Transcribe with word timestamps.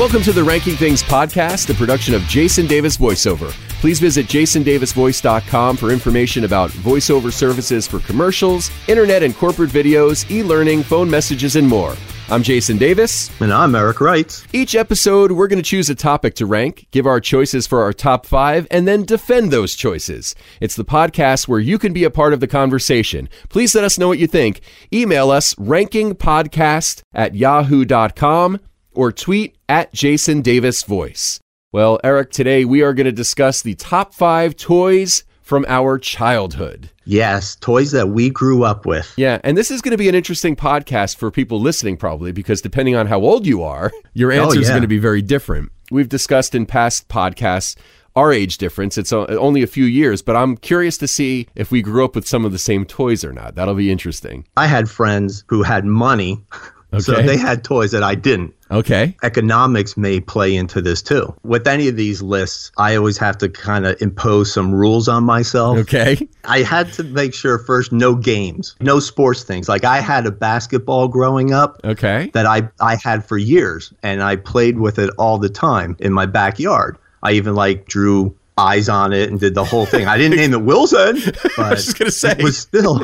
Welcome 0.00 0.22
to 0.22 0.32
the 0.32 0.42
Ranking 0.42 0.76
Things 0.76 1.02
podcast, 1.02 1.66
the 1.66 1.74
production 1.74 2.14
of 2.14 2.22
Jason 2.22 2.66
Davis 2.66 2.96
VoiceOver. 2.96 3.50
Please 3.82 4.00
visit 4.00 4.24
jasondavisvoice.com 4.28 5.76
for 5.76 5.90
information 5.90 6.44
about 6.44 6.70
voiceover 6.70 7.30
services 7.30 7.86
for 7.86 7.98
commercials, 7.98 8.70
internet 8.88 9.22
and 9.22 9.36
corporate 9.36 9.68
videos, 9.68 10.28
e 10.30 10.42
learning, 10.42 10.84
phone 10.84 11.10
messages, 11.10 11.56
and 11.56 11.68
more. 11.68 11.96
I'm 12.30 12.42
Jason 12.42 12.78
Davis. 12.78 13.30
And 13.42 13.52
I'm 13.52 13.74
Eric 13.74 14.00
Wright. 14.00 14.42
Each 14.54 14.74
episode, 14.74 15.32
we're 15.32 15.48
going 15.48 15.62
to 15.62 15.68
choose 15.68 15.90
a 15.90 15.94
topic 15.94 16.32
to 16.36 16.46
rank, 16.46 16.86
give 16.92 17.06
our 17.06 17.20
choices 17.20 17.66
for 17.66 17.82
our 17.82 17.92
top 17.92 18.24
five, 18.24 18.66
and 18.70 18.88
then 18.88 19.04
defend 19.04 19.50
those 19.50 19.74
choices. 19.74 20.34
It's 20.62 20.76
the 20.76 20.84
podcast 20.86 21.46
where 21.46 21.60
you 21.60 21.78
can 21.78 21.92
be 21.92 22.04
a 22.04 22.10
part 22.10 22.32
of 22.32 22.40
the 22.40 22.48
conversation. 22.48 23.28
Please 23.50 23.74
let 23.74 23.84
us 23.84 23.98
know 23.98 24.08
what 24.08 24.18
you 24.18 24.26
think. 24.26 24.62
Email 24.94 25.30
us 25.30 25.54
rankingpodcast 25.56 27.02
at 27.12 27.34
yahoo.com 27.34 28.60
or 28.94 29.12
tweet 29.12 29.56
at 29.68 29.92
Jason 29.92 30.42
Davis 30.42 30.82
Voice. 30.82 31.40
Well, 31.72 32.00
Eric, 32.02 32.30
today 32.30 32.64
we 32.64 32.82
are 32.82 32.92
going 32.92 33.04
to 33.04 33.12
discuss 33.12 33.62
the 33.62 33.74
top 33.74 34.12
five 34.12 34.56
toys 34.56 35.24
from 35.50 35.64
our 35.68 35.98
childhood. 35.98 36.90
Yes, 37.04 37.56
toys 37.56 37.90
that 37.92 38.10
we 38.10 38.30
grew 38.30 38.62
up 38.62 38.86
with. 38.86 39.12
Yeah, 39.16 39.40
and 39.42 39.58
this 39.58 39.70
is 39.70 39.80
going 39.80 39.90
to 39.90 39.98
be 39.98 40.08
an 40.08 40.14
interesting 40.14 40.54
podcast 40.54 41.16
for 41.16 41.30
people 41.30 41.60
listening, 41.60 41.96
probably, 41.96 42.32
because 42.32 42.60
depending 42.60 42.94
on 42.94 43.06
how 43.06 43.20
old 43.20 43.46
you 43.46 43.62
are, 43.62 43.90
your 44.14 44.32
oh, 44.32 44.44
answer 44.44 44.60
is 44.60 44.68
yeah. 44.68 44.74
going 44.74 44.82
to 44.82 44.88
be 44.88 44.98
very 44.98 45.22
different. 45.22 45.72
We've 45.90 46.08
discussed 46.08 46.54
in 46.54 46.66
past 46.66 47.08
podcasts 47.08 47.76
our 48.16 48.32
age 48.32 48.58
difference. 48.58 48.98
It's 48.98 49.12
only 49.12 49.62
a 49.62 49.66
few 49.66 49.84
years, 49.84 50.22
but 50.22 50.36
I'm 50.36 50.56
curious 50.56 50.98
to 50.98 51.08
see 51.08 51.48
if 51.54 51.70
we 51.70 51.82
grew 51.82 52.04
up 52.04 52.14
with 52.14 52.26
some 52.26 52.44
of 52.44 52.52
the 52.52 52.58
same 52.58 52.84
toys 52.84 53.24
or 53.24 53.32
not. 53.32 53.54
That'll 53.54 53.74
be 53.74 53.90
interesting. 53.90 54.46
I 54.56 54.66
had 54.66 54.88
friends 54.88 55.44
who 55.48 55.62
had 55.62 55.84
money, 55.84 56.44
so 56.98 57.14
they 57.22 57.36
had 57.36 57.64
toys 57.64 57.92
that 57.92 58.02
I 58.02 58.14
didn't. 58.14 58.54
Okay. 58.70 59.16
Economics 59.22 59.96
may 59.96 60.20
play 60.20 60.54
into 60.54 60.80
this 60.80 61.02
too. 61.02 61.34
With 61.42 61.66
any 61.66 61.88
of 61.88 61.96
these 61.96 62.22
lists, 62.22 62.70
I 62.78 62.94
always 62.96 63.18
have 63.18 63.36
to 63.38 63.48
kind 63.48 63.84
of 63.86 64.00
impose 64.00 64.52
some 64.52 64.72
rules 64.74 65.08
on 65.08 65.24
myself. 65.24 65.78
Okay. 65.78 66.28
I 66.44 66.60
had 66.62 66.92
to 66.94 67.02
make 67.02 67.34
sure 67.34 67.58
first 67.58 67.90
no 67.92 68.14
games, 68.14 68.76
no 68.80 69.00
sports 69.00 69.42
things. 69.42 69.68
Like 69.68 69.84
I 69.84 70.00
had 70.00 70.26
a 70.26 70.30
basketball 70.30 71.08
growing 71.08 71.52
up 71.52 71.80
Okay. 71.84 72.30
that 72.34 72.46
I, 72.46 72.68
I 72.80 72.96
had 72.96 73.24
for 73.24 73.38
years 73.38 73.92
and 74.02 74.22
I 74.22 74.36
played 74.36 74.78
with 74.78 74.98
it 74.98 75.10
all 75.18 75.38
the 75.38 75.48
time 75.48 75.96
in 75.98 76.12
my 76.12 76.26
backyard. 76.26 76.96
I 77.22 77.32
even 77.32 77.54
like 77.54 77.86
drew 77.86 78.36
eyes 78.56 78.88
on 78.88 79.12
it 79.12 79.30
and 79.30 79.40
did 79.40 79.54
the 79.54 79.64
whole 79.64 79.86
thing. 79.86 80.06
I 80.06 80.16
didn't 80.18 80.36
name 80.38 80.52
it 80.54 80.62
Wilson, 80.62 81.18
but 81.56 81.74
just 81.76 81.98
gonna 81.98 82.10
say. 82.10 82.32
it 82.32 82.42
was 82.42 82.58
still 82.58 83.00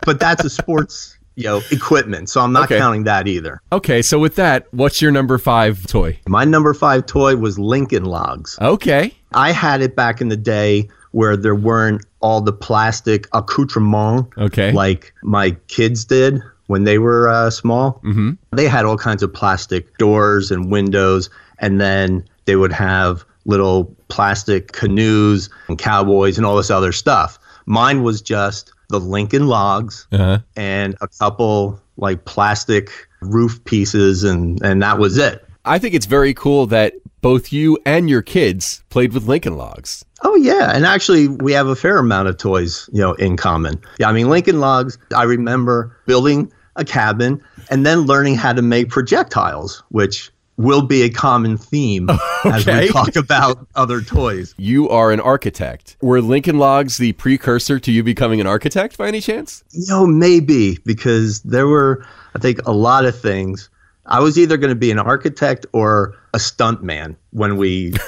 but 0.00 0.20
that's 0.20 0.44
a 0.44 0.50
sports, 0.50 1.15
you 1.36 1.44
know, 1.44 1.60
equipment. 1.70 2.28
So 2.30 2.40
I'm 2.40 2.52
not 2.52 2.64
Okay. 2.64 2.78
counting 2.78 3.04
that 3.04 3.28
either. 3.28 3.60
Okay. 3.70 4.02
So 4.02 4.18
with 4.18 4.34
that, 4.36 4.66
what's 4.72 5.00
your 5.02 5.12
number 5.12 5.38
five 5.38 5.86
toy? 5.86 6.18
My 6.26 6.44
number 6.44 6.72
5 6.74 7.06
toy 7.06 7.36
was 7.36 7.58
Lincoln 7.58 8.04
Logs. 8.04 8.58
Okay. 8.60 9.14
I 9.34 9.52
had 9.52 9.82
it 9.82 9.94
back 9.94 10.20
in 10.20 10.28
the 10.28 10.36
day 10.36 10.88
where 11.12 11.36
there 11.36 11.54
weren't 11.54 12.04
all 12.20 12.40
the 12.40 12.52
plastic 12.52 13.28
accoutrement 13.34 14.26
Okay. 14.38 14.72
like 14.72 15.12
my 15.22 15.50
kids 15.68 16.04
did 16.04 16.40
when 16.66 16.84
they 16.84 16.98
were 16.98 17.28
uh, 17.28 17.50
small. 17.50 18.00
mm-hmm. 18.04 18.32
They 18.52 18.66
had 18.66 18.84
all 18.84 18.96
kinds 18.96 19.22
of 19.22 19.32
plastic 19.32 19.96
doors 19.98 20.50
and 20.50 20.70
windows, 20.70 21.30
and 21.58 21.80
then 21.80 22.24
they 22.46 22.56
would 22.56 22.72
have 22.72 23.24
little 23.44 23.94
plastic 24.08 24.72
canoes 24.72 25.48
and 25.68 25.78
cowboys 25.78 26.36
and 26.38 26.44
all 26.46 26.56
this 26.56 26.70
other 26.70 26.92
stuff. 26.92 27.38
Mine 27.66 28.02
was 28.02 28.20
just 28.22 28.72
the 28.88 29.00
Lincoln 29.00 29.46
logs 29.48 30.06
Uh-huh. 30.12 30.38
and 30.56 30.96
a 31.00 31.08
couple 31.08 31.80
like 31.96 32.24
plastic 32.24 32.90
roof 33.22 33.62
pieces, 33.64 34.22
and, 34.24 34.62
and 34.62 34.82
that 34.82 34.98
was 34.98 35.16
it. 35.18 35.44
I 35.64 35.78
think 35.78 35.94
it's 35.94 36.06
very 36.06 36.34
cool 36.34 36.66
that 36.68 36.94
both 37.22 37.52
you 37.52 37.78
and 37.86 38.08
your 38.08 38.22
kids 38.22 38.84
played 38.90 39.12
with 39.12 39.26
Lincoln 39.26 39.56
Logs. 39.56 40.04
Oh 40.22 40.36
yeah, 40.36 40.70
and 40.74 40.86
actually 40.86 41.26
we 41.28 41.52
have 41.52 41.66
a 41.66 41.74
fair 41.74 41.98
amount 41.98 42.28
of 42.28 42.36
toys, 42.36 42.88
you 42.92 43.00
know, 43.00 43.14
in 43.14 43.36
common. 43.36 43.80
Yeah, 43.98 44.08
I 44.08 44.12
mean 44.12 44.28
Lincoln 44.28 44.60
Logs. 44.60 44.96
I 45.16 45.24
remember 45.24 45.96
building 46.06 46.52
a 46.76 46.84
cabin 46.84 47.42
and 47.70 47.84
then 47.84 48.00
learning 48.02 48.36
how 48.36 48.52
to 48.52 48.62
make 48.62 48.90
projectiles, 48.90 49.82
which 49.88 50.30
will 50.56 50.82
be 50.82 51.02
a 51.02 51.10
common 51.10 51.56
theme 51.56 52.08
as 52.44 52.66
we 52.66 52.88
talk 52.88 53.16
about 53.16 53.66
other 53.74 54.00
toys. 54.00 54.54
You 54.56 54.88
are 54.88 55.12
an 55.12 55.20
architect. 55.20 55.96
Were 56.00 56.20
Lincoln 56.20 56.58
Logs 56.58 56.96
the 56.98 57.12
precursor 57.12 57.78
to 57.80 57.92
you 57.92 58.02
becoming 58.02 58.40
an 58.40 58.46
architect 58.46 58.96
by 58.96 59.08
any 59.08 59.20
chance? 59.20 59.64
You 59.72 59.84
know, 59.88 60.06
maybe 60.06 60.78
because 60.84 61.42
there 61.42 61.66
were, 61.66 62.06
I 62.34 62.38
think, 62.38 62.66
a 62.66 62.72
lot 62.72 63.04
of 63.04 63.18
things. 63.18 63.68
I 64.06 64.20
was 64.20 64.38
either 64.38 64.56
going 64.56 64.70
to 64.70 64.76
be 64.78 64.90
an 64.90 64.98
architect 64.98 65.66
or 65.72 66.14
a 66.32 66.38
stuntman 66.38 67.16
when 67.30 67.56
we. 67.56 67.92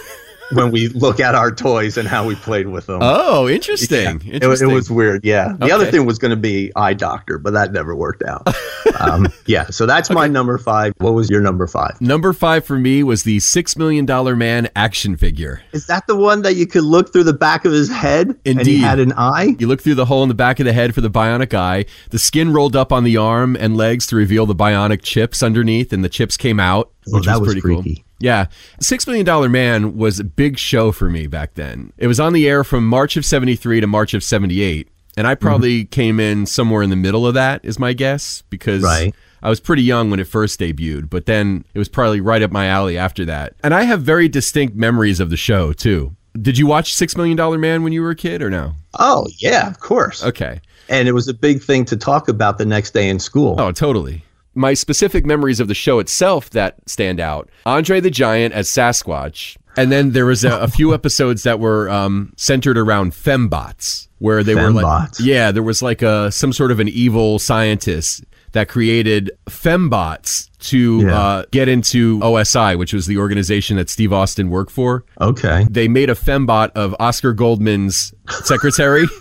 when 0.53 0.71
we 0.71 0.89
look 0.89 1.21
at 1.21 1.35
our 1.35 1.55
toys 1.55 1.99
and 1.99 2.09
how 2.09 2.27
we 2.27 2.35
played 2.35 2.69
with 2.69 2.87
them. 2.87 3.01
Oh, 3.03 3.47
interesting. 3.47 3.99
It, 3.99 4.15
was- 4.15 4.23
it 4.25 4.35
Interesting. 4.35 4.73
was 4.73 4.91
weird, 4.91 5.23
yeah. 5.23 5.55
The 5.59 5.71
other 5.71 5.85
thing 5.91 6.07
was 6.07 6.19
going 6.19 6.31
to 6.31 6.39
be 6.39 6.73
eye 6.75 6.95
doctor, 6.95 7.37
but 7.37 7.53
that 7.53 7.71
never 7.73 7.95
worked 7.95 8.23
out. 8.23 8.47
um, 9.01 9.29
yeah, 9.47 9.67
so 9.67 9.87
that's 9.87 10.11
my 10.11 10.27
number 10.27 10.59
five. 10.59 10.93
What 10.99 11.15
was 11.15 11.29
your 11.31 11.41
number 11.41 11.67
five? 11.67 12.01
Number 12.01 12.33
five 12.33 12.65
for 12.65 12.79
me 12.79 13.03
was 13.03 13.23
the 13.23 13.41
Six 13.41 13.77
Million 13.77 14.07
Dollar 14.07 14.37
Man 14.37 14.69
action 14.77 15.17
figure. 15.17 15.63
Is 15.73 15.87
that 15.87 16.07
the 16.07 16.17
one 16.17 16.43
that 16.43 16.57
you 16.57 16.67
could 16.67 16.85
look 16.85 17.13
through 17.13 17.25
the 17.25 17.33
back 17.33 17.65
of 17.65 17.73
his 17.73 17.91
head 17.91 18.29
and 18.29 18.59
Indeed. 18.59 18.67
he 18.67 18.79
had 18.79 18.99
an 18.99 19.13
eye? 19.17 19.57
You 19.59 19.67
look 19.67 19.83
through 19.83 19.95
the 19.97 20.07
hole 20.07 20.23
in 20.23 20.29
the 20.29 20.35
back 20.35 20.61
of 20.61 20.67
the 20.67 20.73
head 20.73 20.95
for 20.95 21.01
the 21.01 21.11
bionic 21.11 21.55
eye. 21.55 21.87
The 22.11 22.19
skin 22.19 22.53
rolled 22.53 22.77
up 22.77 22.93
on 22.93 23.05
the 23.05 23.17
arm 23.17 23.57
and 23.57 23.77
legs 23.77 24.07
to 24.09 24.17
reveal 24.17 24.47
the 24.47 24.55
bionic 24.55 25.03
chips 25.03 25.43
underneath, 25.43 25.93
and 25.93 26.03
the 26.05 26.09
chips 26.09 26.37
came 26.37 26.59
out, 26.61 26.91
Oh, 27.09 27.17
which 27.17 27.27
that 27.27 27.41
was 27.41 27.55
pretty 27.55 27.61
cool. 27.83 27.85
Yeah. 28.21 28.47
Six 28.81 29.07
Million 29.07 29.25
Dollar 29.25 29.49
Man 29.49 29.97
was 29.97 30.19
a 30.19 30.25
big 30.25 30.59
show 30.59 30.91
for 30.91 31.09
me 31.09 31.27
back 31.29 31.55
then. 31.55 31.93
It 31.99 32.09
was 32.09 32.19
on 32.19 32.33
the 32.33 32.49
air 32.49 32.65
from 32.65 32.87
March 32.87 33.17
of 33.17 33.25
73 33.25 33.81
to 33.81 33.87
March 33.87 34.13
of 34.13 34.25
78. 34.25 34.89
And 35.19 35.27
I 35.27 35.35
probably 35.35 35.81
Mm-hmm. 35.83 35.91
came 35.91 36.21
in 36.21 36.47
somewhere 36.47 36.83
in 36.83 36.91
the 36.91 36.97
middle 36.97 37.27
of 37.27 37.35
that, 37.35 37.61
is 37.65 37.79
my 37.79 37.93
guess, 37.93 38.43
because 38.51 38.83
Right. 38.83 39.15
I 39.43 39.51
was 39.51 39.61
pretty 39.61 39.83
young 39.83 40.11
when 40.11 40.21
it 40.21 40.27
first 40.29 40.59
debuted, 40.61 41.11
but 41.11 41.27
then 41.27 41.65
it 41.75 41.79
was 41.79 41.89
probably 41.89 42.21
right 42.21 42.43
up 42.43 42.51
my 42.53 42.67
alley 42.67 42.97
after 42.97 43.25
that. 43.27 43.55
And 43.63 43.75
I 43.75 43.83
have 43.83 44.03
very 44.03 44.29
distinct 44.29 44.77
memories 44.77 45.21
of 45.21 45.31
the 45.31 45.37
show, 45.37 45.73
too. 45.73 46.15
Did 46.41 46.57
you 46.59 46.67
watch 46.67 46.95
Six 46.95 47.17
Million 47.17 47.37
Dollar 47.37 47.59
Man 47.59 47.83
when 47.83 47.93
you 47.93 48.01
were 48.03 48.11
a 48.11 48.17
kid 48.17 48.43
or 48.43 48.51
no? 48.51 48.75
Oh, 48.99 49.27
yeah, 49.39 49.69
of 49.69 49.81
course. 49.81 50.25
Okay. 50.25 50.61
And 50.89 51.09
it 51.09 51.13
was 51.13 51.29
a 51.29 51.35
big 51.35 51.63
thing 51.63 51.85
to 51.87 51.97
talk 51.97 52.29
about 52.29 52.59
the 52.59 52.65
next 52.67 52.93
day 52.95 53.09
in 53.09 53.19
school. 53.19 53.57
Oh, 53.61 53.73
totally. 53.73 54.25
My 54.55 54.75
specific 54.75 55.27
memories 55.27 55.61
of 55.61 55.69
the 55.69 55.75
show 55.75 55.99
itself 55.99 56.51
that 56.51 56.77
stand 56.87 57.21
out 57.21 57.49
Andre 57.67 58.01
the 58.01 58.11
Giant 58.11 58.55
as 58.55 58.69
Sasquatch. 58.69 59.57
And 59.79 59.93
then 59.93 60.11
there 60.13 60.27
was 60.27 60.45
a, 60.45 60.59
a 60.61 60.69
few 60.69 60.93
episodes 60.95 61.43
that 61.45 61.61
were 61.61 61.89
um, 61.89 62.33
centered 62.37 62.77
around 62.79 63.13
fembots, 63.13 64.09
where 64.19 64.43
they 64.43 64.55
were 64.55 64.71
like, 64.73 65.09
yeah, 65.21 65.53
there 65.53 65.63
was 65.63 65.81
like 65.83 66.03
a 66.03 66.31
some 66.33 66.53
sort 66.53 66.71
of 66.71 66.81
an 66.81 66.89
evil 66.89 67.39
scientist 67.39 68.25
that 68.53 68.67
created 68.69 69.31
fembots 69.49 70.49
to 70.59 71.03
Yeah. 71.03 71.19
uh, 71.21 71.45
get 71.51 71.69
into 71.69 72.19
OSI, 72.21 72.79
which 72.79 72.93
was 72.93 73.07
the 73.07 73.19
organization 73.19 73.77
that 73.77 73.89
Steve 73.91 74.13
Austin 74.13 74.49
worked 74.51 74.71
for. 74.73 75.05
Okay. 75.21 75.67
They 75.71 75.87
made 75.87 76.11
a 76.11 76.15
fembot 76.15 76.71
of 76.73 76.95
Oscar 76.99 77.33
Goldman's 77.33 78.13
secretary. 78.45 79.07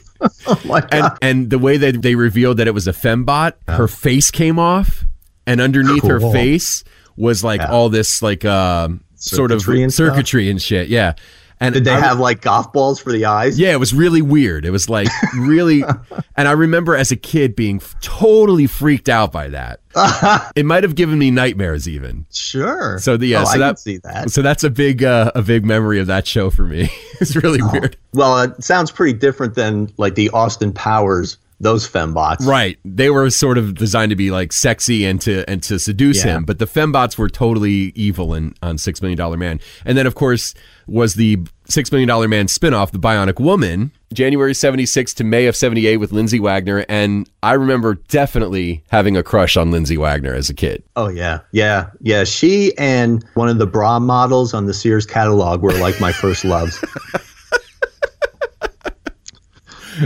Oh, 0.48 0.60
my 0.66 0.80
and 0.92 1.02
God. 1.04 1.18
and 1.22 1.50
the 1.52 1.60
way 1.60 1.78
that 1.78 2.02
they 2.02 2.16
revealed 2.16 2.58
that 2.58 2.68
it 2.68 2.74
was 2.74 2.88
a 2.88 2.92
fembot, 2.92 3.54
her 3.68 3.88
face 3.88 4.32
came 4.32 4.58
off, 4.58 5.06
and 5.46 5.62
underneath 5.62 6.04
her 6.08 6.20
face 6.20 6.84
was 7.16 7.44
like 7.44 7.62
all 7.62 7.90
this 7.90 8.24
like 8.24 8.44
um 8.44 9.04
sort 9.18 9.52
of 9.52 9.62
Circuitry 9.62 9.84
and 9.84 9.94
stuff? 9.94 10.16
and 10.18 10.62
shit. 10.62 10.88
Yeah, 10.90 11.14
and 11.60 11.74
Did 11.74 11.86
they 11.86 11.92
I- 11.92 12.00
have 12.00 12.20
like 12.20 12.42
golf 12.42 12.72
balls 12.72 13.00
for 13.00 13.12
the 13.12 13.26
eyes? 13.26 13.60
Yeah, 13.60 13.72
it 13.72 13.80
was 13.80 13.94
really 13.94 14.22
weird. 14.22 14.64
It 14.66 14.70
was 14.72 14.90
like 14.90 15.08
really, 15.36 15.84
and 16.38 16.48
I 16.48 16.52
remember 16.52 16.96
as 16.96 17.12
a 17.12 17.16
kid 17.16 17.56
being 17.56 17.78
f- 17.78 17.96
totally 18.00 18.68
freaked 18.68 19.10
out 19.10 19.32
by 19.32 19.48
that. 19.50 19.80
it 20.56 20.66
might 20.66 20.84
have 20.84 20.94
given 20.94 21.18
me 21.18 21.32
nightmares 21.32 21.88
even. 21.88 22.28
Sure. 22.32 23.00
So 23.00 23.18
the 23.18 23.26
yeah, 23.28 23.42
oh, 23.42 23.46
so 23.46 23.52
I 23.52 23.58
that 23.58 23.68
can 23.70 23.78
see 23.78 23.98
that. 23.98 24.30
so 24.30 24.42
that's 24.44 24.64
a 24.64 24.70
big 24.70 25.04
uh, 25.04 25.32
a 25.34 25.42
big 25.42 25.66
memory 25.66 26.00
of 26.00 26.06
that 26.08 26.28
show 26.28 26.50
for 26.52 26.64
me. 26.64 26.90
it's 27.20 27.36
really 27.36 27.60
Oh. 27.64 27.70
weird. 27.72 27.98
Well, 28.14 28.40
it 28.44 28.64
sounds 28.64 28.92
pretty 28.92 29.18
different 29.18 29.56
than 29.56 29.92
like 29.98 30.14
the 30.16 30.30
Austin 30.30 30.72
Powers, 30.74 31.38
those 31.60 31.90
fembots. 31.90 32.46
Right. 32.46 32.78
They 32.86 33.10
were 33.10 33.30
sort 33.30 33.58
of 33.58 33.76
designed 33.76 34.12
to 34.12 34.16
be 34.16 34.30
like 34.32 34.54
sexy 34.54 35.06
and 35.06 35.20
to 35.22 35.44
and 35.50 35.64
to 35.64 35.80
seduce 35.80 36.24
Yeah. 36.24 36.38
him, 36.38 36.44
but 36.46 36.60
the 36.60 36.68
fembots 36.68 37.18
were 37.18 37.30
totally 37.30 37.92
evil 37.96 38.34
in 38.34 38.54
on 38.62 38.78
Six 38.78 39.02
Million 39.02 39.18
Dollar 39.18 39.38
Man. 39.38 39.60
And 39.86 39.98
then 39.98 40.06
of 40.06 40.14
course 40.16 40.54
was 40.86 41.16
the 41.16 41.40
Six 41.68 41.92
Million 41.92 42.08
Dollar 42.08 42.28
Man 42.28 42.46
spinoff, 42.48 42.92
The 42.92 43.00
Bionic 43.00 43.40
Woman, 43.40 43.92
January 44.14 44.54
seventy 44.54 44.86
six 44.86 45.14
to 45.16 45.24
May 45.24 45.48
of 45.48 45.56
seventy 45.56 45.88
eight 45.88 45.98
with 45.98 46.12
Lindsay 46.12 46.40
Wagner. 46.40 46.86
And 46.88 47.30
I 47.42 47.54
remember 47.54 47.96
definitely 48.08 48.84
having 48.90 49.18
a 49.18 49.24
crush 49.24 49.58
on 49.58 49.72
Lindsay 49.72 49.98
Wagner 49.98 50.34
as 50.34 50.50
a 50.50 50.54
kid. 50.54 50.84
Oh 50.96 51.10
yeah, 51.10 51.40
yeah, 51.52 51.88
yeah. 52.02 52.24
She 52.24 52.78
and 52.78 53.26
one 53.34 53.50
of 53.50 53.58
the 53.58 53.68
bra 53.68 54.00
models 54.00 54.54
on 54.54 54.66
the 54.68 54.74
Sears 54.74 55.06
catalog 55.08 55.62
were 55.64 55.74
like 55.74 56.00
my 56.00 56.12
first 56.12 56.46
loves. 56.46 56.80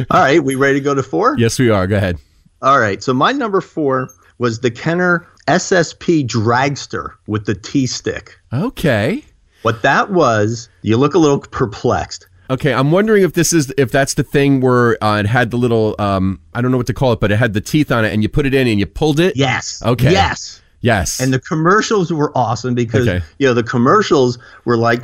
All 0.09 0.19
right, 0.21 0.43
we 0.43 0.55
ready 0.55 0.79
to 0.79 0.83
go 0.83 0.93
to 0.95 1.03
four? 1.03 1.35
Yes, 1.37 1.59
we 1.59 1.69
are. 1.69 1.87
Go 1.87 1.97
ahead. 1.97 2.17
All 2.61 2.79
right. 2.79 3.01
So 3.03 3.13
my 3.13 3.31
number 3.31 3.61
four 3.61 4.09
was 4.37 4.59
the 4.59 4.71
Kenner 4.71 5.27
SSP 5.47 6.27
dragster 6.27 7.13
with 7.27 7.45
the 7.45 7.55
T 7.55 7.87
stick. 7.87 8.37
Okay. 8.53 9.23
What 9.63 9.81
that 9.83 10.11
was, 10.11 10.69
you 10.81 10.97
look 10.97 11.13
a 11.13 11.19
little 11.19 11.39
perplexed. 11.39 12.27
Okay, 12.49 12.73
I'm 12.73 12.91
wondering 12.91 13.23
if 13.23 13.33
this 13.33 13.53
is 13.53 13.73
if 13.77 13.91
that's 13.91 14.15
the 14.15 14.23
thing 14.23 14.59
where 14.59 15.01
uh, 15.03 15.19
it 15.19 15.25
had 15.25 15.51
the 15.51 15.57
little 15.57 15.95
um 15.99 16.39
I 16.53 16.61
don't 16.61 16.71
know 16.71 16.77
what 16.77 16.87
to 16.87 16.93
call 16.93 17.13
it, 17.13 17.19
but 17.21 17.31
it 17.31 17.37
had 17.37 17.53
the 17.53 17.61
teeth 17.61 17.91
on 17.91 18.03
it, 18.03 18.11
and 18.13 18.21
you 18.23 18.29
put 18.29 18.45
it 18.45 18.53
in 18.53 18.67
and 18.67 18.79
you 18.79 18.85
pulled 18.85 19.19
it. 19.21 19.37
Yes. 19.37 19.81
Okay. 19.83 20.11
Yes. 20.11 20.61
Yes. 20.81 21.19
And 21.21 21.31
the 21.31 21.39
commercials 21.39 22.11
were 22.11 22.35
awesome 22.35 22.73
because 22.75 23.07
Okay. 23.07 23.23
you 23.39 23.47
know 23.47 23.53
the 23.53 23.63
commercials 23.63 24.37
were 24.65 24.77
like, 24.77 25.01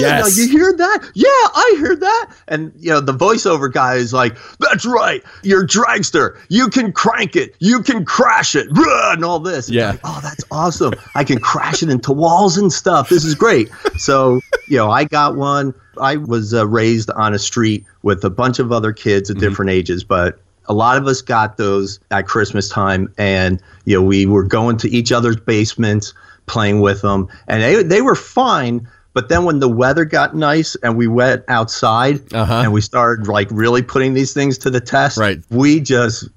Yes. 0.00 0.24
like, 0.24 0.36
you 0.36 0.48
hear 0.58 0.72
that? 0.72 1.10
Yeah, 1.14 1.26
I 1.28 1.74
hear 1.78 1.96
that. 1.96 2.30
And 2.48 2.72
you 2.78 2.90
know 2.90 3.00
the 3.00 3.12
voiceover 3.14 3.72
guy 3.72 3.94
is 3.94 4.12
like, 4.12 4.36
"That's 4.58 4.84
right, 4.86 5.22
you're 5.42 5.66
dragster. 5.66 6.36
You 6.48 6.68
can 6.68 6.92
crank 6.92 7.36
it, 7.36 7.54
you 7.58 7.82
can 7.82 8.04
crash 8.04 8.54
it, 8.54 8.66
Rah," 8.70 9.12
and 9.12 9.24
all 9.24 9.40
this." 9.40 9.68
It's 9.68 9.70
Yeah. 9.70 9.90
like, 9.92 10.00
oh, 10.04 10.20
that's 10.22 10.44
awesome. 10.50 10.92
I 11.14 11.24
can 11.24 11.38
crash 11.40 11.82
it 11.82 11.88
into 11.90 12.12
walls 12.12 12.56
and 12.58 12.72
stuff. 12.72 13.08
This 13.08 13.24
is 13.24 13.34
great. 13.34 13.70
So 13.96 14.40
you 14.68 14.76
know, 14.76 14.90
I 14.90 15.04
got 15.04 15.36
one. 15.36 15.74
I 16.00 16.16
was 16.16 16.54
uh, 16.54 16.66
raised 16.66 17.10
on 17.10 17.34
a 17.34 17.38
street 17.38 17.84
with 18.02 18.22
a 18.24 18.30
bunch 18.30 18.58
of 18.58 18.70
other 18.72 18.92
kids 18.92 19.30
at 19.30 19.36
Mm-hmm. 19.36 19.46
different 19.48 19.70
ages, 19.70 20.04
but 20.04 20.38
a 20.70 20.74
lot 20.74 20.96
of 20.98 21.06
us 21.06 21.22
got 21.22 21.56
those 21.56 21.98
at 22.10 22.26
Christmas 22.26 22.68
time, 22.68 23.12
and 23.18 23.60
you 23.86 23.96
know 23.96 24.02
we 24.02 24.26
were 24.26 24.44
going 24.44 24.76
to 24.78 24.88
each 24.90 25.10
other's 25.12 25.36
basements, 25.36 26.12
playing 26.46 26.80
with 26.80 27.00
them, 27.02 27.26
and 27.48 27.62
they 27.62 27.82
they 27.82 28.02
were 28.02 28.14
fine. 28.14 28.86
But 29.18 29.28
then 29.28 29.42
when 29.44 29.58
the 29.58 29.68
weather 29.68 30.04
got 30.04 30.36
nice 30.36 30.76
and 30.84 30.96
we 30.96 31.08
went 31.08 31.42
outside 31.48 32.20
Uh-huh. 32.32 32.60
and 32.62 32.72
we 32.72 32.80
started 32.80 33.26
like 33.26 33.48
really 33.50 33.82
putting 33.82 34.14
these 34.14 34.32
things 34.32 34.56
to 34.58 34.70
the 34.70 34.80
test, 34.80 35.18
Right. 35.18 35.40
we 35.50 35.80
just 35.80 36.28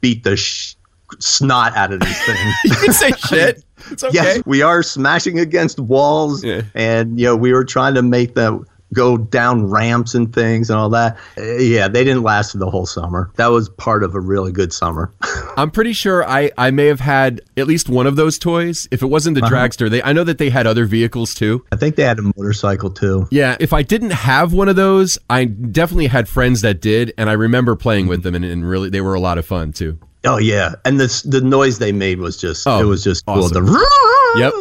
beat 0.00 0.24
the 0.24 0.36
sh- 0.38 0.74
snot 1.18 1.76
out 1.76 1.92
of 1.92 2.00
these 2.00 2.18
things. 2.24 2.54
you 2.64 2.74
can 2.76 2.92
say 2.94 3.10
shit. 3.28 3.62
It's 3.90 4.02
okay. 4.02 4.14
Yes, 4.14 4.42
we 4.46 4.62
are 4.62 4.82
smashing 4.82 5.38
against 5.38 5.78
walls, 5.78 6.42
Yeah. 6.42 6.62
and 6.74 7.20
you 7.20 7.26
know 7.26 7.36
we 7.36 7.52
were 7.52 7.64
trying 7.64 7.92
to 7.94 8.02
make 8.02 8.34
them 8.34 8.64
go 8.92 9.16
down 9.16 9.66
ramps 9.70 10.14
and 10.14 10.32
things 10.34 10.70
and 10.70 10.78
all 10.78 10.88
that. 10.90 11.16
Uh, 11.38 11.42
yeah, 11.58 11.88
they 11.88 12.02
didn't 12.04 12.22
last 12.22 12.58
the 12.58 12.70
whole 12.70 12.86
summer. 12.86 13.30
That 13.36 13.48
was 13.48 13.68
part 13.68 14.02
of 14.02 14.14
a 14.14 14.20
really 14.20 14.52
good 14.52 14.72
summer. 14.72 15.12
I'm 15.56 15.70
pretty 15.70 15.92
sure 15.92 16.24
I, 16.28 16.50
I 16.58 16.70
may 16.70 16.86
have 16.86 17.00
had 17.00 17.40
at 17.56 17.66
least 17.66 17.88
one 17.88 18.06
of 18.06 18.16
those 18.16 18.38
toys. 18.38 18.88
If 18.90 19.02
it 19.02 19.06
wasn't 19.06 19.36
the 19.36 19.44
Uh-huh. 19.44 19.54
dragster, 19.54 19.88
they 19.90 20.02
I 20.02 20.12
know 20.12 20.24
that 20.24 20.38
they 20.38 20.50
had 20.50 20.66
other 20.66 20.84
vehicles 20.86 21.34
too. 21.34 21.64
I 21.72 21.76
think 21.76 21.96
they 21.96 22.02
had 22.04 22.18
a 22.18 22.22
motorcycle 22.36 22.90
too. 22.90 23.28
Yeah, 23.30 23.56
if 23.60 23.72
I 23.72 23.82
didn't 23.82 24.10
have 24.10 24.52
one 24.52 24.68
of 24.68 24.76
those, 24.76 25.18
I 25.28 25.44
definitely 25.44 26.08
had 26.08 26.28
friends 26.28 26.62
that 26.62 26.80
did, 26.80 27.12
and 27.16 27.28
I 27.30 27.34
remember 27.34 27.76
playing 27.76 28.06
with 28.08 28.22
them, 28.22 28.34
and, 28.34 28.44
and 28.44 28.68
really 28.68 28.90
they 28.90 29.00
were 29.00 29.14
a 29.14 29.20
lot 29.20 29.38
of 29.38 29.46
fun 29.46 29.72
too. 29.72 29.98
Oh 30.24 30.38
yeah, 30.38 30.74
and 30.84 31.00
the 31.00 31.22
the 31.26 31.40
noise 31.40 31.78
they 31.78 31.92
made 31.92 32.18
was 32.18 32.36
just 32.36 32.66
Oh, 32.66 32.80
it 32.80 32.84
was 32.84 33.02
just 33.02 33.24
awesome. 33.26 33.66
cool. 33.66 33.74
The 33.74 33.86
Yep, 34.36 34.52